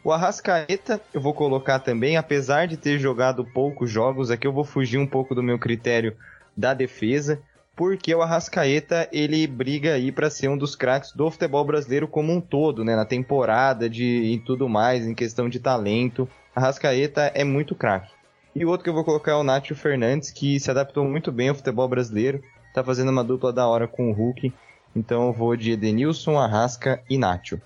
[0.04, 4.64] O Arrascaeta eu vou colocar também, apesar de ter jogado poucos jogos, aqui eu vou
[4.64, 6.16] fugir um pouco do meu critério
[6.56, 7.40] da defesa,
[7.78, 12.34] porque o Arrascaeta ele briga aí para ser um dos craques do futebol brasileiro como
[12.34, 12.96] um todo, né?
[12.96, 16.28] Na temporada de e tudo mais, em questão de talento.
[16.56, 18.12] Arrascaeta é muito craque.
[18.56, 21.32] E o outro que eu vou colocar é o Nacho Fernandes, que se adaptou muito
[21.32, 24.52] bem ao futebol brasileiro, tá fazendo uma dupla da hora com o Hulk.
[24.96, 27.62] Então eu vou de Edenilson, Arrasca e Nacho.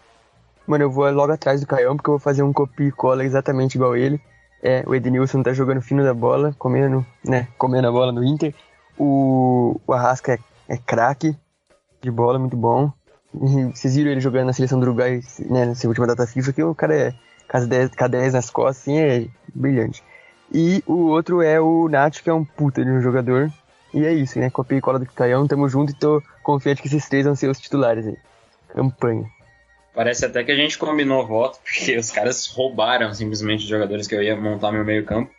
[0.68, 3.24] Mano, eu vou logo atrás do Caião, porque eu vou fazer um copia e cola
[3.24, 4.20] exatamente igual ele.
[4.62, 8.54] É, o Edenilson tá jogando fino da bola, comendo, né, comendo a bola no Inter.
[9.04, 11.36] O, o Arrasca é, é craque
[12.00, 12.94] de bola, muito bom.
[13.34, 16.62] E vocês viram ele jogando na seleção do Uruguai, né, nessa última data FIFA, que
[16.62, 17.14] o cara é
[17.50, 20.04] K10, nas costas, assim, é brilhante.
[20.54, 23.52] E o outro é o Nacho, que é um puta de um jogador.
[23.92, 24.52] E é isso, né?
[24.52, 27.50] Copia e cola do Caião, tamo junto e tô confiante que esses três vão ser
[27.50, 28.18] os titulares aí.
[28.68, 29.26] Campanha.
[29.96, 34.14] Parece até que a gente combinou voto, porque os caras roubaram simplesmente os jogadores que
[34.14, 35.32] eu ia montar meu meio campo.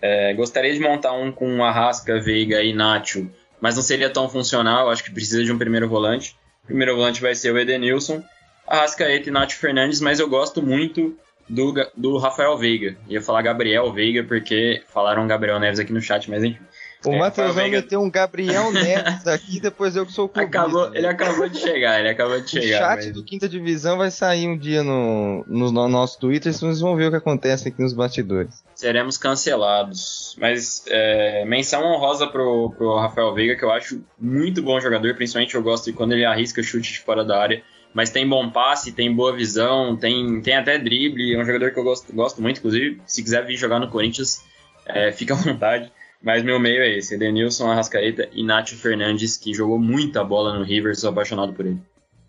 [0.00, 3.30] É, gostaria de montar um com Arrasca, Veiga e Nacho,
[3.60, 6.36] mas não seria tão funcional, acho que precisa de um primeiro volante.
[6.64, 8.22] O primeiro volante vai ser o Edenilson,
[8.66, 11.16] Arrascaeta e Nacho Fernandes, mas eu gosto muito
[11.48, 12.96] do, do Rafael Veiga.
[13.08, 16.62] Ia falar Gabriel Veiga, porque falaram Gabriel Neves aqui no chat, mas enfim.
[17.04, 20.58] O é, Matheus vai meter um Gabriel Neves aqui, depois eu que sou o clubista,
[20.58, 22.76] acabou, Ele acabou de chegar, ele acabou de chegar.
[22.76, 23.12] O chat mas...
[23.12, 27.06] do Quinta Divisão vai sair um dia no, no, no nosso Twitter, vocês vão ver
[27.06, 28.64] o que acontece aqui nos bastidores.
[28.74, 30.36] Seremos cancelados.
[30.40, 35.54] Mas é, menção honrosa pro, pro Rafael Veiga, que eu acho muito bom jogador, principalmente
[35.54, 37.62] eu gosto de quando ele arrisca chute de fora da área
[37.94, 41.78] mas tem bom passe, tem boa visão, tem, tem até drible, é um jogador que
[41.78, 44.44] eu gosto, gosto muito, inclusive, se quiser vir jogar no Corinthians,
[44.86, 45.90] é, fica à vontade.
[46.22, 50.64] Mas meu meio é esse, Edenilson, Arrascaeta e Nacho Fernandes, que jogou muita bola no
[50.64, 51.80] River, sou apaixonado por ele.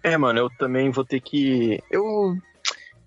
[0.03, 1.81] É, mano, eu também vou ter que...
[1.89, 2.37] Eu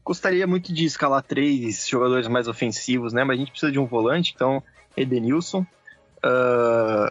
[0.05, 3.23] gostaria muito de escalar três jogadores mais ofensivos, né?
[3.23, 4.63] Mas a gente precisa de um volante, então
[4.97, 5.61] Edenilson,
[6.25, 7.11] uh,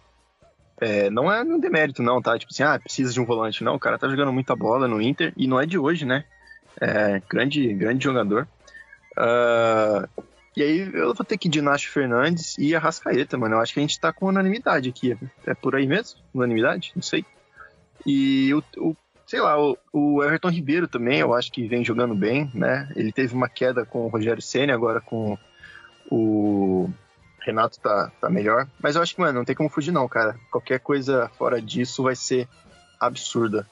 [0.81, 2.37] é, não é um demérito, não, tá?
[2.37, 3.63] Tipo assim, ah, precisa de um volante.
[3.63, 6.25] Não, o cara tá jogando muita bola no Inter e não é de hoje, né?
[6.79, 8.47] É, grande, grande jogador.
[9.17, 10.23] Uh,
[10.55, 13.55] e aí eu vou ter que de Nacho Fernandes e Arrascaeta, mano.
[13.55, 15.17] Eu acho que a gente tá com unanimidade aqui.
[15.45, 16.19] É por aí mesmo?
[16.33, 16.91] Unanimidade?
[16.95, 17.25] Não sei.
[18.05, 22.13] E o, o sei lá, o, o, Everton Ribeiro também, eu acho que vem jogando
[22.13, 22.91] bem, né?
[22.97, 25.37] Ele teve uma queda com o Rogério Senna, agora com
[26.11, 26.89] o
[27.39, 28.67] Renato tá, tá melhor.
[28.81, 30.37] Mas eu acho que, mano, não tem como fugir, não, cara.
[30.51, 32.45] Qualquer coisa fora disso vai ser
[32.99, 33.65] absurda.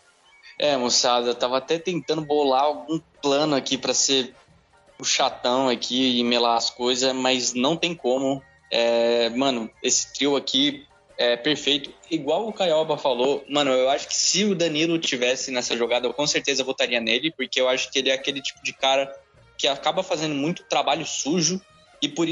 [0.58, 4.34] É, moçada, eu tava até tentando bolar algum plano aqui para ser
[5.00, 8.44] o chatão aqui e melar as coisas, mas não tem como.
[8.70, 10.86] É, mano, esse trio aqui
[11.18, 11.92] é perfeito.
[12.12, 16.14] Igual o Caioba falou, mano, eu acho que se o Danilo tivesse nessa jogada, eu
[16.14, 19.12] com certeza votaria nele, porque eu acho que ele é aquele tipo de cara
[19.58, 21.62] que acaba fazendo muito trabalho sujo
[22.02, 22.26] e por,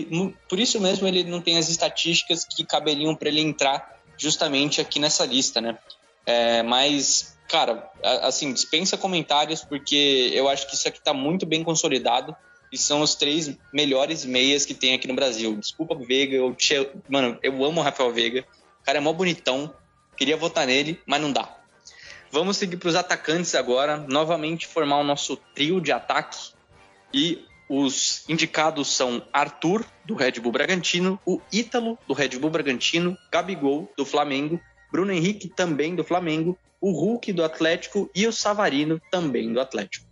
[0.48, 5.00] por isso mesmo ele não tem as estatísticas que caberiam para ele entrar justamente aqui
[5.00, 5.78] nessa lista, né?
[6.26, 7.90] É, mas, cara,
[8.22, 12.36] assim, dispensa comentários, porque eu acho que isso aqui está muito bem consolidado
[12.72, 15.56] e são os três melhores meias que tem aqui no Brasil.
[15.56, 16.74] Desculpa, Veiga, eu te,
[17.10, 18.46] mano, eu amo o Rafael Veiga,
[18.82, 19.74] o cara é mó bonitão,
[20.16, 21.58] queria votar nele, mas não dá.
[22.32, 26.52] Vamos seguir para os atacantes agora, novamente formar o nosso trio de ataque
[27.14, 33.18] e os indicados são Arthur, do Red Bull Bragantino, o Ítalo, do Red Bull Bragantino,
[33.32, 34.60] Gabigol, do Flamengo,
[34.92, 40.07] Bruno Henrique, também do Flamengo, o Hulk, do Atlético e o Savarino, também do Atlético.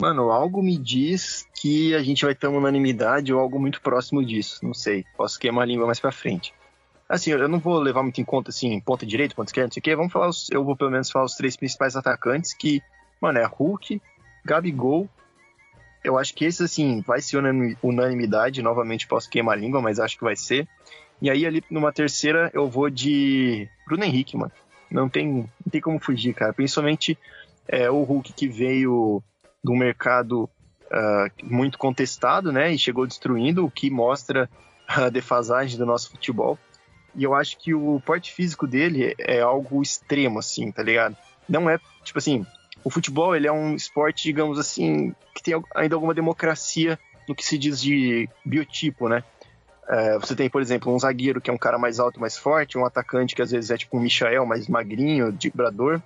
[0.00, 4.24] Mano, algo me diz que a gente vai ter uma unanimidade ou algo muito próximo
[4.24, 4.64] disso.
[4.64, 5.04] Não sei.
[5.16, 6.54] Posso queimar a língua mais pra frente.
[7.08, 9.80] Assim, eu não vou levar muito em conta, assim, ponta direita, ponta esquerda, não sei
[9.80, 9.96] o quê.
[9.96, 12.82] Vamos falar, os, eu vou pelo menos falar os três principais atacantes que,
[13.20, 14.00] mano, é Hulk,
[14.44, 15.08] Gabigol
[16.02, 17.38] eu acho que esse, assim, vai ser
[17.82, 18.62] unanimidade.
[18.62, 20.68] Novamente posso queimar a língua, mas acho que vai ser.
[21.20, 24.52] E aí, ali numa terceira, eu vou de Bruno Henrique, mano.
[24.90, 26.52] Não tem, não tem como fugir, cara.
[26.52, 27.18] Principalmente
[27.66, 29.22] é, o Hulk que veio
[29.62, 32.72] do mercado uh, muito contestado, né?
[32.72, 34.48] E chegou destruindo, o que mostra
[34.88, 36.58] a defasagem do nosso futebol.
[37.14, 41.16] E eu acho que o porte físico dele é algo extremo, assim, tá ligado?
[41.48, 42.46] Não é, tipo assim,
[42.84, 47.44] o futebol ele é um esporte, digamos assim, que tem ainda alguma democracia no que
[47.44, 49.24] se diz de biotipo, né?
[49.88, 52.76] É, você tem, por exemplo, um zagueiro que é um cara mais alto, mais forte,
[52.76, 56.00] um atacante que às vezes é tipo um Michael, mais magrinho, vibrador.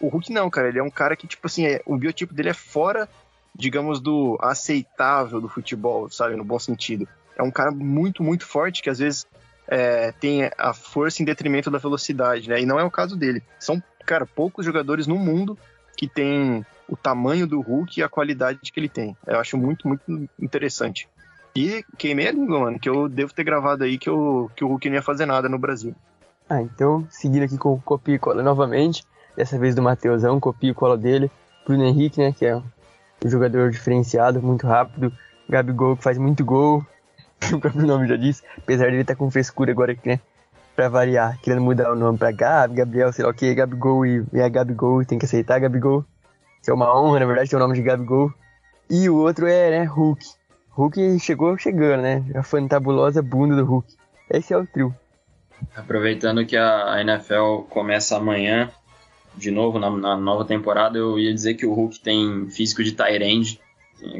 [0.00, 2.48] O Hulk não, cara, ele é um cara que, tipo assim, é, o biotipo dele
[2.48, 3.08] é fora,
[3.54, 7.06] digamos, do aceitável do futebol, sabe, no bom sentido.
[7.36, 9.26] É um cara muito, muito forte que às vezes
[9.68, 12.60] é, tem a força em detrimento da velocidade, né?
[12.60, 13.42] E não é o caso dele.
[13.58, 15.58] São, cara, poucos jogadores no mundo
[15.96, 19.16] que tem o tamanho do Hulk e a qualidade que ele tem.
[19.26, 21.08] Eu acho muito, muito interessante.
[21.54, 24.68] E queimei a língua, mano, que eu devo ter gravado aí que, eu, que o
[24.68, 25.94] Hulk não ia fazer nada no Brasil.
[26.48, 29.04] Ah, então, seguindo aqui com o copia e cola novamente,
[29.40, 31.30] dessa vez do Mateusão, copia e cola dele,
[31.66, 32.62] Bruno Henrique, né, que é um
[33.24, 35.10] jogador diferenciado, muito rápido,
[35.48, 36.84] Gabigol que faz muito gol,
[37.50, 40.20] o próprio nome já diz, apesar de ele estar tá com frescura agora, né,
[40.76, 44.22] pra variar, querendo mudar o nome pra Gabi, Gabriel, sei lá o que, Gabigol e,
[44.30, 46.04] e é Gabigol, tem que aceitar Gabigol,
[46.62, 48.30] que é uma honra, na verdade, ter o nome de Gabigol.
[48.90, 50.22] E o outro é, né, Hulk.
[50.70, 53.94] Hulk chegou chegando, né, a fantabulosa bunda do Hulk.
[54.28, 54.94] Esse é o trio.
[55.74, 58.70] Aproveitando que a NFL começa amanhã,
[59.36, 62.92] de novo, na, na nova temporada, eu ia dizer que o Hulk tem físico de
[62.92, 63.60] Tyrande.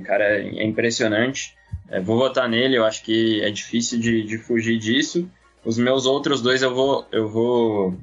[0.04, 1.54] Cara é, impressionante.
[1.88, 5.28] É, vou votar nele, eu acho que é difícil de, de fugir disso.
[5.64, 7.98] Os meus outros dois eu vou, eu vou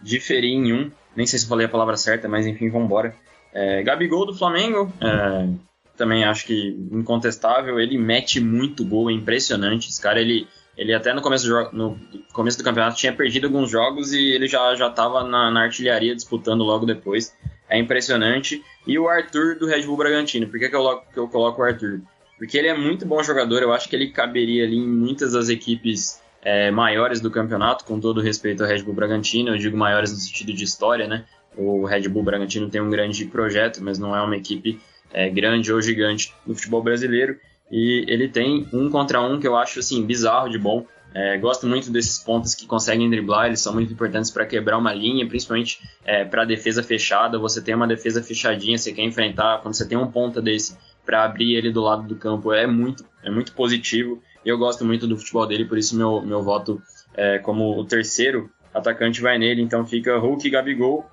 [0.00, 0.90] diferir em um.
[1.16, 3.14] Nem sei se falei a palavra certa, mas enfim, vamos embora.
[3.52, 5.48] É, Gabigol do Flamengo, é,
[5.96, 7.78] também acho que incontestável.
[7.78, 9.88] Ele mete muito gol, é impressionante.
[9.88, 11.98] Esse cara, ele, ele até no começo, do, no
[12.32, 16.62] começo do campeonato tinha perdido alguns jogos e ele já estava na, na, artilharia disputando
[16.62, 17.34] logo depois.
[17.68, 18.62] É impressionante.
[18.86, 20.46] E o Arthur do Red Bull Bragantino.
[20.48, 22.00] Por que, que, eu, que eu coloco o Arthur?
[22.36, 23.62] Porque ele é muito bom jogador.
[23.62, 27.98] Eu acho que ele caberia ali em muitas das equipes é, maiores do campeonato, com
[28.00, 29.50] todo respeito ao Red Bull Bragantino.
[29.50, 31.24] Eu digo maiores no sentido de história, né?
[31.56, 34.80] O Red Bull Bragantino tem um grande projeto, mas não é uma equipe
[35.12, 37.38] é, grande ou gigante no futebol brasileiro
[37.70, 40.86] e ele tem um contra um que eu acho assim bizarro de bom.
[41.14, 44.92] É, gosto muito desses pontos que conseguem driblar, eles são muito importantes para quebrar uma
[44.92, 47.38] linha, principalmente é, para defesa fechada.
[47.38, 51.24] Você tem uma defesa fechadinha, você quer enfrentar, quando você tem um ponta desse para
[51.24, 54.20] abrir ele do lado do campo, é muito, é muito positivo.
[54.44, 56.82] Eu gosto muito do futebol dele, por isso meu, meu voto
[57.14, 59.62] é, como o terceiro atacante vai nele.
[59.62, 61.06] Então fica Hulk e Gabigol.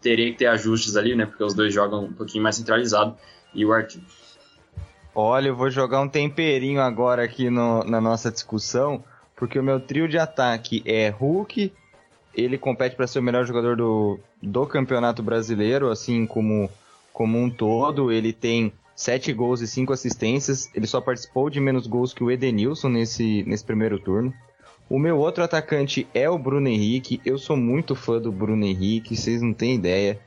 [0.00, 1.26] Teria que ter ajustes ali, né?
[1.26, 3.16] Porque os dois jogam um pouquinho mais centralizado.
[3.54, 4.00] E o Arthur.
[5.14, 9.04] Olha, eu vou jogar um temperinho agora aqui no, na nossa discussão,
[9.36, 11.72] porque o meu trio de ataque é Hulk,
[12.34, 16.70] ele compete para ser o melhor jogador do, do campeonato brasileiro, assim como,
[17.12, 18.10] como um todo.
[18.10, 20.70] Ele tem 7 gols e 5 assistências.
[20.74, 24.32] Ele só participou de menos gols que o Edenilson nesse, nesse primeiro turno.
[24.88, 27.20] O meu outro atacante é o Bruno Henrique.
[27.24, 30.18] Eu sou muito fã do Bruno Henrique, vocês não têm ideia.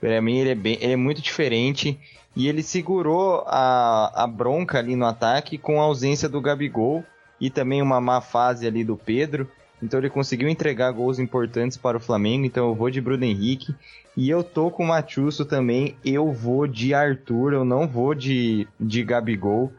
[0.00, 1.98] Para mim ele é, bem, ele é muito diferente
[2.36, 7.04] e ele segurou a, a bronca ali no ataque com a ausência do Gabigol
[7.40, 9.50] e também uma má fase ali do Pedro.
[9.82, 12.44] Então ele conseguiu entregar gols importantes para o Flamengo.
[12.44, 13.74] Então eu vou de Bruno Henrique.
[14.16, 15.96] E eu tô com o Machusso também.
[16.04, 17.54] Eu vou de Arthur.
[17.54, 19.72] Eu não vou de, de Gabigol.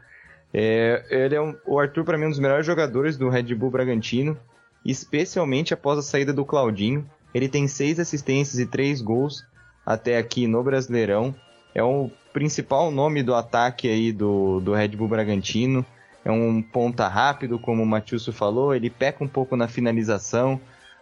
[0.53, 3.53] É, ele é um, o Arthur, para mim, é um dos melhores jogadores do Red
[3.55, 4.37] Bull Bragantino.
[4.83, 7.07] Especialmente após a saída do Claudinho.
[7.33, 9.45] Ele tem seis assistências e três gols
[9.85, 11.33] até aqui no Brasileirão.
[11.75, 15.85] É o principal nome do ataque aí do, do Red Bull Bragantino.
[16.23, 18.75] É um ponta rápido, como o Matiuso falou.
[18.75, 20.59] Ele peca um pouco na finalização,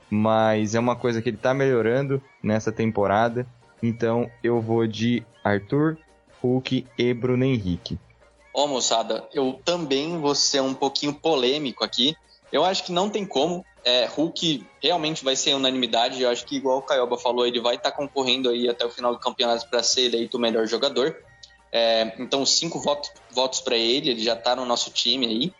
[0.09, 3.45] mas é uma coisa que ele está melhorando nessa temporada.
[3.81, 5.97] Então eu vou de Arthur,
[6.41, 7.97] Hulk e Bruno Henrique.
[8.53, 12.15] Oh, moçada, eu também vou ser um pouquinho polêmico aqui.
[12.51, 16.21] Eu acho que não tem como é, Hulk realmente vai ser unanimidade.
[16.21, 18.89] Eu acho que, igual o Caioba falou, ele vai estar tá concorrendo aí até o
[18.89, 21.15] final do campeonato para ser eleito o melhor jogador.
[21.71, 25.53] É, então, cinco votos, votos para ele, ele já está no nosso time aí.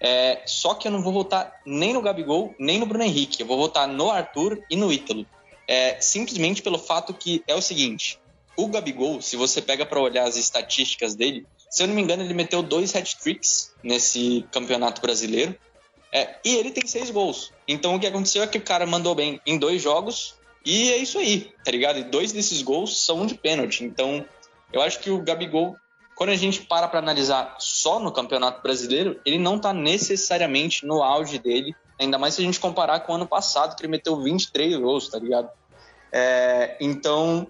[0.00, 3.40] É, só que eu não vou votar nem no Gabigol, nem no Bruno Henrique.
[3.40, 5.24] Eu vou votar no Arthur e no Ítalo.
[5.68, 8.18] É, simplesmente pelo fato que é o seguinte:
[8.56, 12.22] o Gabigol, se você pega para olhar as estatísticas dele, se eu não me engano,
[12.22, 15.56] ele meteu dois hat-tricks nesse campeonato brasileiro.
[16.12, 17.52] É, e ele tem seis gols.
[17.66, 20.98] Então o que aconteceu é que o cara mandou bem em dois jogos e é
[20.98, 21.98] isso aí, tá ligado?
[21.98, 23.82] E dois desses gols são de pênalti.
[23.82, 24.24] Então
[24.72, 25.74] eu acho que o Gabigol,
[26.14, 31.02] quando a gente para para analisar só no Campeonato Brasileiro, ele não tá necessariamente no
[31.02, 34.20] auge dele, ainda mais se a gente comparar com o ano passado, que ele meteu
[34.20, 35.50] 23 gols, tá ligado?
[36.12, 37.46] É, então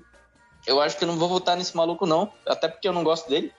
[0.64, 3.28] eu acho que eu não vou votar nesse maluco, não, até porque eu não gosto
[3.28, 3.53] dele.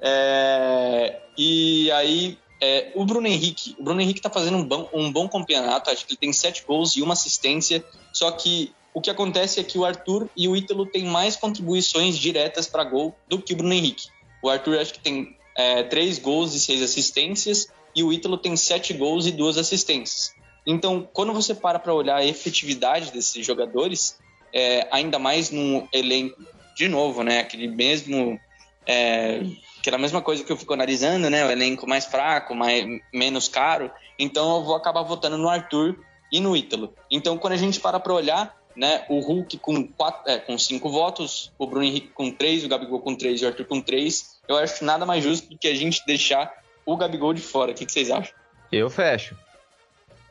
[0.00, 5.12] É, e aí é, o Bruno Henrique, o Bruno Henrique tá fazendo um bom, um
[5.12, 9.10] bom campeonato, acho que ele tem sete gols e uma assistência, só que o que
[9.10, 13.40] acontece é que o Arthur e o Ítalo têm mais contribuições diretas para gol do
[13.40, 14.08] que o Bruno Henrique.
[14.42, 18.56] O Arthur acho que tem é, três gols e seis assistências, e o Ítalo tem
[18.56, 20.32] sete gols e duas assistências.
[20.66, 24.18] Então, quando você para para olhar a efetividade desses jogadores,
[24.52, 26.42] é, ainda mais no elenco,
[26.76, 28.38] de novo, né, aquele mesmo
[28.86, 29.42] é,
[29.88, 31.44] aquela mesma coisa que eu fico analisando, né?
[31.46, 33.90] O elenco mais fraco, mais, menos caro.
[34.18, 35.98] Então eu vou acabar votando no Arthur
[36.30, 36.94] e no Ítalo.
[37.10, 39.04] Então quando a gente para para olhar, né?
[39.08, 43.00] O Hulk com, quatro, é, com cinco votos, o Bruno Henrique com três, o Gabigol
[43.00, 45.74] com três e o Arthur com três, eu acho nada mais justo do que a
[45.74, 46.52] gente deixar
[46.84, 47.72] o Gabigol de fora.
[47.72, 48.34] O que, que vocês acham?
[48.70, 49.34] Eu fecho.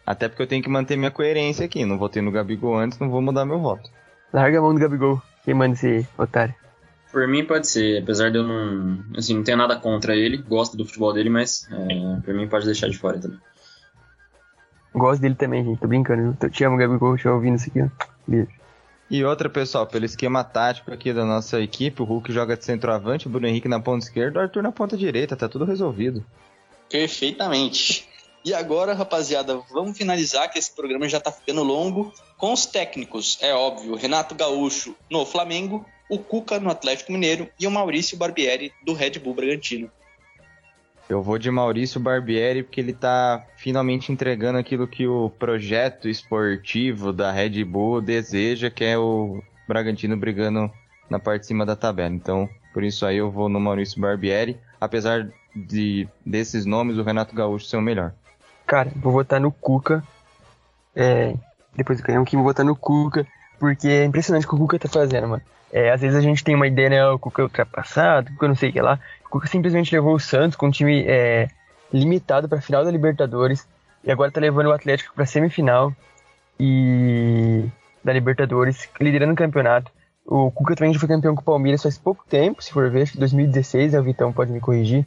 [0.05, 1.83] Até porque eu tenho que manter minha coerência aqui.
[1.83, 3.89] Não votei no Gabigol antes, não vou mudar meu voto.
[4.31, 5.21] Larga a mão do Gabigol.
[5.43, 6.55] Quem manda esse otário?
[7.11, 9.03] Por mim pode ser, apesar de eu não.
[9.17, 12.65] Assim, não tenho nada contra ele, gosto do futebol dele, mas é, por mim pode
[12.65, 13.39] deixar de fora também.
[14.93, 15.79] Gosto dele também, gente.
[15.79, 16.37] Tô brincando.
[16.41, 17.17] Eu te amo, Gabigol.
[17.17, 17.87] Te ouvindo isso aqui, ó.
[18.27, 18.49] Beijo.
[19.09, 23.25] E outra, pessoal, pelo esquema tático aqui da nossa equipe, o Hulk joga de centroavante,
[23.25, 26.25] o Bruno Henrique na ponta esquerda, o Arthur na ponta direita, tá tudo resolvido.
[26.89, 28.07] Perfeitamente.
[28.43, 32.13] E agora, rapaziada, vamos finalizar que esse programa já tá ficando longo.
[32.37, 37.67] Com os técnicos, é óbvio, Renato Gaúcho no Flamengo, o Cuca no Atlético Mineiro e
[37.67, 39.89] o Maurício Barbieri do Red Bull Bragantino.
[41.09, 47.13] Eu vou de Maurício Barbieri porque ele tá finalmente entregando aquilo que o projeto esportivo
[47.13, 50.69] da Red Bull deseja, que é o Bragantino brigando
[51.09, 52.13] na parte de cima da tabela.
[52.13, 57.33] Então, por isso aí eu vou no Maurício Barbieri, apesar de desses nomes o Renato
[57.33, 58.13] Gaúcho ser o melhor.
[58.65, 60.03] Cara, vou votar no Cuca.
[60.93, 61.33] É,
[61.73, 63.25] depois do canhão que vou votar no Cuca,
[63.57, 65.43] porque é impressionante o que o Cuca tá fazendo, mano.
[65.71, 67.07] É, às vezes a gente tem uma ideia, né?
[67.07, 68.99] O Cuca é ultrapassado, o Cuca não sei o que lá.
[69.25, 71.49] O Cuca simplesmente levou o Santos com um time é,
[71.91, 73.67] limitado pra final da Libertadores.
[74.03, 75.93] E agora tá levando o Atlético pra semifinal
[76.59, 77.65] e
[78.03, 79.91] da Libertadores, liderando o campeonato.
[80.25, 83.03] O Cuca também já foi campeão com o Palmeiras faz pouco tempo, se for ver,
[83.03, 85.05] acho que 2016, né, o Vitão pode me corrigir.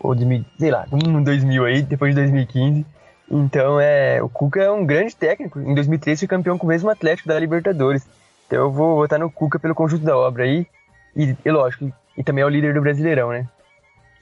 [0.00, 2.84] Ou 2000, sei lá, um 2000 aí, depois de 2015.
[3.30, 5.58] Então é, o Cuca é um grande técnico.
[5.58, 8.06] Em 2013 foi campeão com o mesmo Atlético da Libertadores.
[8.46, 10.66] Então eu vou votar no Cuca pelo conjunto da obra aí.
[11.14, 13.48] E, e lógico, e também é o líder do Brasileirão, né?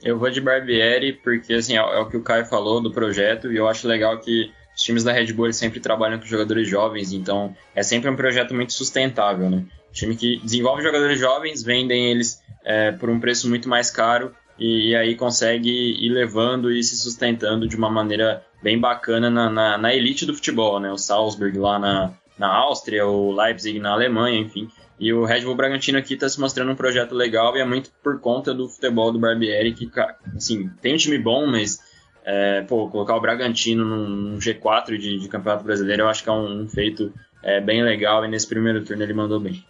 [0.03, 3.51] Eu vou de Barbieri porque assim, é, é o que o Caio falou do projeto
[3.51, 7.13] e eu acho legal que os times da Red Bull sempre trabalham com jogadores jovens,
[7.13, 9.65] então é sempre um projeto muito sustentável, né?
[9.95, 14.89] time que desenvolve jogadores jovens, vendem eles é, por um preço muito mais caro e,
[14.89, 19.77] e, aí consegue ir levando e se sustentando de uma maneira bem bacana na, na,
[19.77, 20.91] na elite do futebol, né?
[20.91, 24.69] O Salzburg lá na, na Áustria, o Leipzig na Alemanha, enfim.
[24.99, 27.91] E o Red Bull Bragantino aqui está se mostrando um projeto legal e é muito
[28.01, 29.89] por conta do futebol do Barbieri, que,
[30.35, 31.79] assim, tem um time bom, mas,
[32.23, 36.31] é, pô, colocar o Bragantino num G4 de, de Campeonato Brasileiro eu acho que é
[36.31, 37.13] um, um feito
[37.43, 39.63] é, bem legal e nesse primeiro turno ele mandou bem.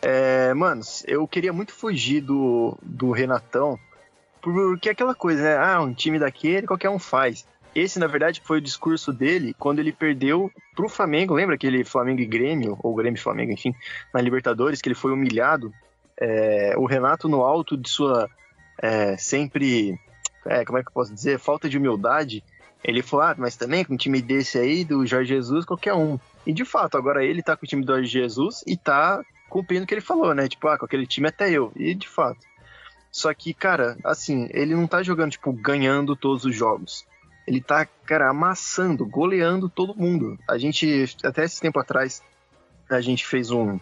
[0.00, 3.76] É, manos, eu queria muito fugir do, do Renatão,
[4.40, 5.56] porque é aquela coisa, né?
[5.56, 7.44] Ah, um time daquele qualquer um faz.
[7.74, 11.34] Esse, na verdade, foi o discurso dele quando ele perdeu pro Flamengo.
[11.34, 13.74] Lembra aquele Flamengo e Grêmio, ou Grêmio e Flamengo, enfim,
[14.12, 15.72] na Libertadores, que ele foi humilhado?
[16.20, 18.28] É, o Renato, no alto de sua
[18.80, 19.98] é, sempre,
[20.46, 22.42] é, como é que eu posso dizer, falta de humildade,
[22.82, 26.18] ele falou, ah, mas também com um time desse aí, do Jorge Jesus, qualquer um.
[26.46, 29.84] E de fato, agora ele tá com o time do Jorge Jesus e tá cumprindo
[29.84, 30.48] o que ele falou, né?
[30.48, 31.72] Tipo, ah, com aquele time até eu.
[31.74, 32.46] E de fato.
[33.10, 37.04] Só que, cara, assim, ele não tá jogando, tipo, ganhando todos os jogos.
[37.48, 40.38] Ele tá, cara, amassando, goleando todo mundo.
[40.46, 42.22] A gente, até esse tempo atrás,
[42.90, 43.80] a gente fez um,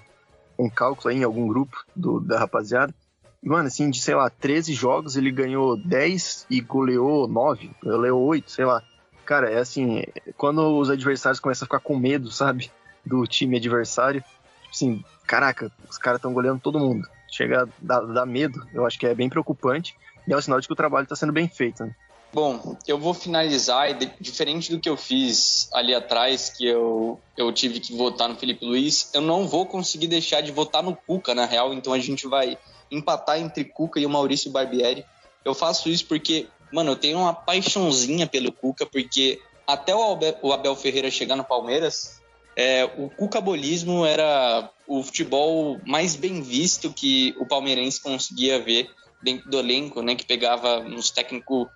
[0.57, 2.95] um cálculo aí em algum grupo do, da rapaziada.
[3.43, 8.23] E, mano, assim, de, sei lá, 13 jogos, ele ganhou 10 e goleou 9, goleou
[8.23, 8.85] 8, sei lá.
[9.25, 10.05] Cara, é assim,
[10.37, 12.71] quando os adversários começam a ficar com medo, sabe,
[13.05, 17.05] do time adversário, tipo assim, caraca, os caras estão goleando todo mundo.
[17.29, 19.97] Chega a dar, dar, medo, eu acho que é bem preocupante.
[20.29, 21.85] E é um sinal de que o trabalho está sendo bem feito.
[21.85, 21.93] Né?
[22.33, 27.81] Bom, eu vou finalizar, diferente do que eu fiz ali atrás, que eu, eu tive
[27.81, 31.47] que votar no Felipe Luiz, eu não vou conseguir deixar de votar no Cuca, na
[31.47, 32.59] real, então a gente vai
[32.91, 35.05] empatar entre Cuca e o Maurício Barbieri.
[35.45, 40.37] Eu faço isso porque, mano, eu tenho uma paixãozinha pelo Cuca, porque até o Abel,
[40.43, 42.21] o Abel Ferreira chegar no Palmeiras,
[42.55, 48.91] é, o cucabolismo era o futebol mais bem visto que o palmeirense conseguia ver
[49.23, 50.15] dentro do elenco, né?
[50.15, 51.67] Que pegava uns técnicos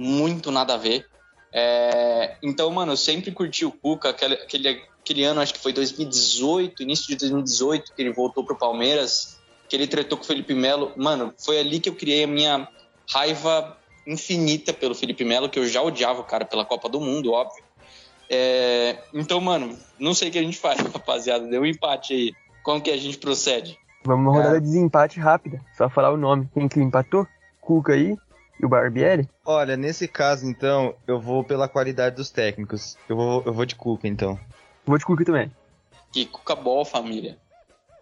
[0.00, 1.06] muito nada a ver.
[1.52, 5.74] É, então, mano, eu sempre curti o Cuca, aquele, aquele, aquele ano, acho que foi
[5.74, 9.38] 2018, início de 2018, que ele voltou pro Palmeiras,
[9.68, 10.92] que ele tretou com o Felipe Melo.
[10.96, 12.66] Mano, foi ali que eu criei a minha
[13.12, 13.76] raiva
[14.06, 17.62] infinita pelo Felipe Melo, que eu já odiava o cara pela Copa do Mundo, óbvio.
[18.30, 21.46] É, então, mano, não sei o que a gente faz, rapaziada.
[21.46, 22.32] Deu um empate aí.
[22.62, 23.78] Como que a gente procede?
[24.04, 25.60] Vamos uma rodada de desempate rápida.
[25.76, 26.48] Só falar o nome.
[26.54, 27.26] Quem que empatou?
[27.60, 28.16] Cuca aí
[28.60, 29.28] e o Barbieri?
[29.44, 32.96] Olha, nesse caso, então, eu vou pela qualidade dos técnicos.
[33.08, 34.38] Eu vou, eu vou de Cuca, então.
[34.84, 35.50] Vou de Cuca também.
[36.12, 37.38] Que Cuca boa, família.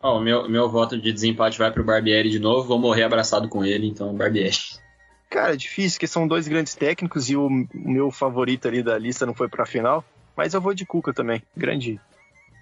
[0.03, 2.67] Ó, oh, meu, meu voto de desempate vai pro Barbieri de novo.
[2.67, 4.57] Vou morrer abraçado com ele, então Barbieri.
[5.31, 9.27] Cara, é difícil, porque são dois grandes técnicos e o meu favorito ali da lista
[9.27, 10.05] não foi pra final.
[10.37, 11.43] Mas eu vou de Cuca também.
[11.57, 12.01] Grande.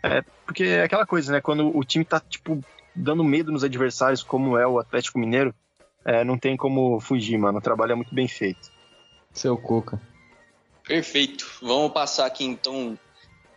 [0.03, 1.41] É, porque é aquela coisa, né?
[1.41, 2.63] Quando o time tá, tipo,
[2.95, 5.55] dando medo nos adversários, como é o Atlético Mineiro,
[6.07, 7.59] é, não tem como fugir, mano.
[7.59, 8.71] O trabalho é muito bem feito.
[9.33, 10.01] Seu Cuca.
[10.87, 11.59] Perfeito.
[11.61, 12.97] Vamos passar aqui então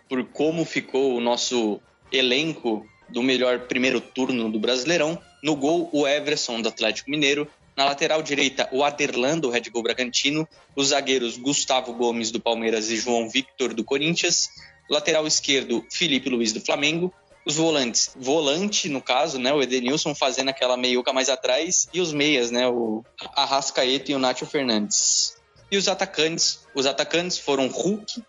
[0.09, 1.79] por como ficou o nosso
[2.11, 5.21] elenco do melhor primeiro turno do Brasileirão.
[5.43, 7.47] No gol, o Everson, do Atlético Mineiro.
[7.77, 10.47] Na lateral direita, o Aderlan, do Red Bull Bragantino.
[10.75, 14.49] Os zagueiros, Gustavo Gomes, do Palmeiras e João Victor, do Corinthians.
[14.89, 17.13] Lateral esquerdo, Felipe Luiz, do Flamengo.
[17.49, 19.51] Os volantes, volante, no caso, né?
[19.51, 21.89] O Edenilson fazendo aquela meiuca mais atrás.
[21.91, 22.67] E os meias, né?
[22.67, 23.03] O
[23.35, 25.35] Arrascaeta e o Nacho Fernandes.
[25.71, 28.23] E os atacantes, os atacantes foram Hulk,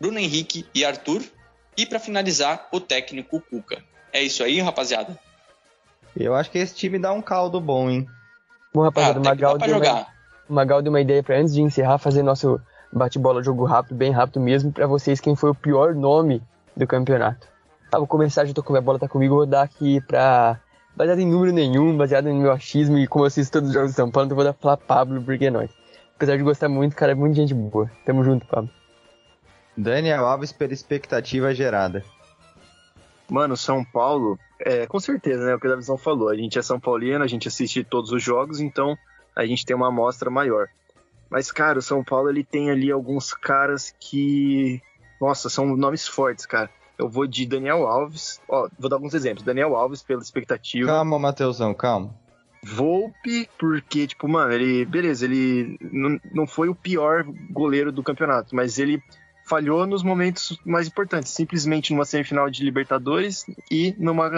[0.00, 1.22] Bruno Henrique e Arthur.
[1.76, 3.80] E para finalizar, o técnico Cuca.
[4.12, 5.16] É isso aí, rapaziada?
[6.16, 8.08] Eu acho que esse time dá um caldo bom, hein?
[8.74, 10.06] Bom, rapaziada, ah, o Magal, deu uma,
[10.48, 12.60] o Magal deu uma ideia para antes de encerrar, fazer nosso
[12.92, 16.42] bate-bola jogo rápido, bem rápido mesmo, para vocês quem foi o pior nome
[16.76, 17.46] do campeonato.
[17.90, 20.60] Tá, vou começar, já tô com a bola tá comigo, vou dar aqui pra.
[20.94, 23.90] Baseado em número nenhum, baseado no meu achismo e como eu assisto todos os jogos
[23.90, 25.70] de São Paulo, então vou dar pra Pablo, porque é nóis.
[26.16, 27.88] Apesar de gostar muito, cara, é muita gente boa.
[28.04, 28.68] Tamo junto, Pablo.
[29.76, 32.04] Daniel Alves pela expectativa gerada.
[33.30, 35.54] Mano, São Paulo, é, com certeza, né?
[35.54, 36.28] O que a visão falou.
[36.28, 38.96] A gente é São Paulino, a gente assiste todos os jogos, então
[39.36, 40.68] a gente tem uma amostra maior.
[41.30, 44.82] Mas, cara, o São Paulo ele tem ali alguns caras que.
[45.20, 46.70] Nossa, são nomes fortes, cara.
[46.98, 48.40] Eu vou de Daniel Alves.
[48.48, 49.44] Ó, vou dar alguns exemplos.
[49.44, 50.88] Daniel Alves pela expectativa.
[50.88, 52.14] Calma, Matheusão, calma.
[52.62, 54.84] Volpe, porque, tipo, mano, ele.
[54.84, 59.00] Beleza, ele não, não foi o pior goleiro do campeonato, mas ele
[59.48, 64.28] falhou nos momentos mais importantes, simplesmente numa semifinal de Libertadores e numa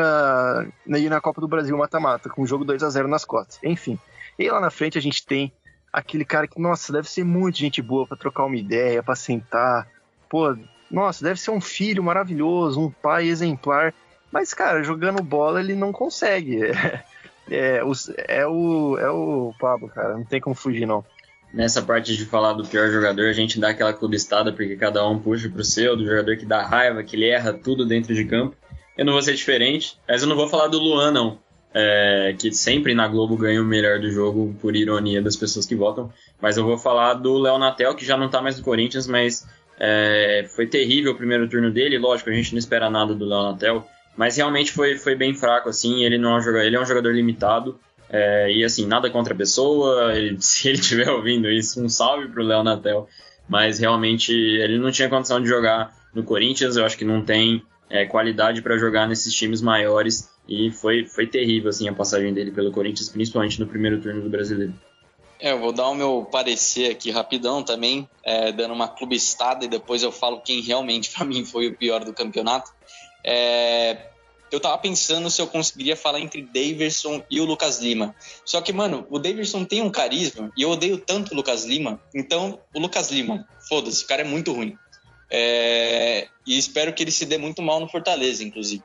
[0.86, 3.58] e na Copa do Brasil mata-mata, com o jogo 2 a 0 nas costas.
[3.64, 3.98] Enfim.
[4.38, 5.52] E lá na frente a gente tem
[5.92, 9.88] aquele cara que, nossa, deve ser muito gente boa para trocar uma ideia, para sentar.
[10.28, 10.56] Pô,
[10.90, 13.94] nossa, deve ser um filho maravilhoso, um pai exemplar.
[14.32, 16.60] Mas, cara, jogando bola ele não consegue.
[17.52, 17.92] É, é, o,
[18.28, 21.04] é, o, é o Pablo, cara, não tem como fugir, não.
[21.52, 25.18] Nessa parte de falar do pior jogador, a gente dá aquela clubistada porque cada um
[25.18, 28.54] puxa pro seu, do jogador que dá raiva, que ele erra tudo dentro de campo.
[28.96, 31.38] Eu não vou ser diferente, mas eu não vou falar do Luan, não.
[31.74, 35.74] É, que sempre na Globo ganha o melhor do jogo, por ironia das pessoas que
[35.74, 36.12] votam.
[36.40, 39.44] Mas eu vou falar do Léo Natel, que já não tá mais no Corinthians, mas
[39.80, 41.98] é, foi terrível o primeiro turno dele.
[41.98, 45.70] Lógico, a gente não espera nada do Léo Natel, mas realmente foi, foi bem fraco,
[45.70, 46.04] assim.
[46.04, 47.80] Ele, não é um jogador, ele é um jogador limitado.
[48.10, 50.12] É, e assim, nada contra a pessoa.
[50.18, 53.08] Ele, se ele estiver ouvindo isso, um salve pro Léo Natel.
[53.48, 56.76] Mas realmente ele não tinha condição de jogar no Corinthians.
[56.76, 60.28] Eu acho que não tem é, qualidade para jogar nesses times maiores.
[60.48, 64.28] E foi, foi terrível assim, a passagem dele pelo Corinthians, principalmente no primeiro turno do
[64.28, 64.74] brasileiro.
[65.40, 69.68] É, eu vou dar o meu parecer aqui rapidão também, é, dando uma clubistada e
[69.68, 72.70] depois eu falo quem realmente para mim foi o pior do campeonato.
[73.24, 74.10] É,
[74.50, 78.14] eu tava pensando se eu conseguiria falar entre Daverson e o Lucas Lima.
[78.44, 82.00] Só que, mano, o Daverson tem um carisma e eu odeio tanto o Lucas Lima.
[82.14, 84.76] Então, o Lucas Lima, foda-se, o cara é muito ruim.
[85.30, 88.82] É, e espero que ele se dê muito mal no Fortaleza, inclusive.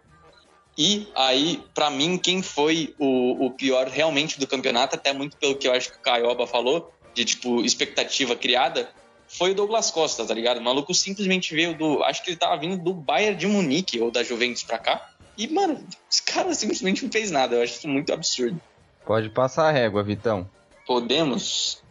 [0.78, 5.56] E aí, para mim, quem foi o, o, pior realmente do campeonato, até muito pelo
[5.56, 8.90] que eu acho que o Caioba falou, de tipo, expectativa criada,
[9.28, 10.58] foi o Douglas Costa, tá ligado?
[10.58, 12.04] O maluco simplesmente veio do.
[12.04, 15.12] Acho que ele tava vindo do Bayern de Munique ou da Juventus pra cá.
[15.38, 17.56] E, mano, esse cara simplesmente não fez nada.
[17.56, 18.60] Eu acho isso muito absurdo.
[19.06, 20.50] Pode passar a régua, Vitão.
[20.86, 21.84] Podemos?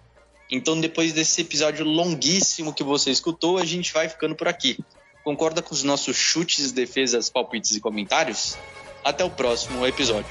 [0.51, 4.79] Então, depois desse episódio longuíssimo que você escutou, a gente vai ficando por aqui.
[5.25, 8.59] Concorda com os nossos chutes, defesas, palpites e comentários?
[9.03, 10.31] Até o próximo episódio.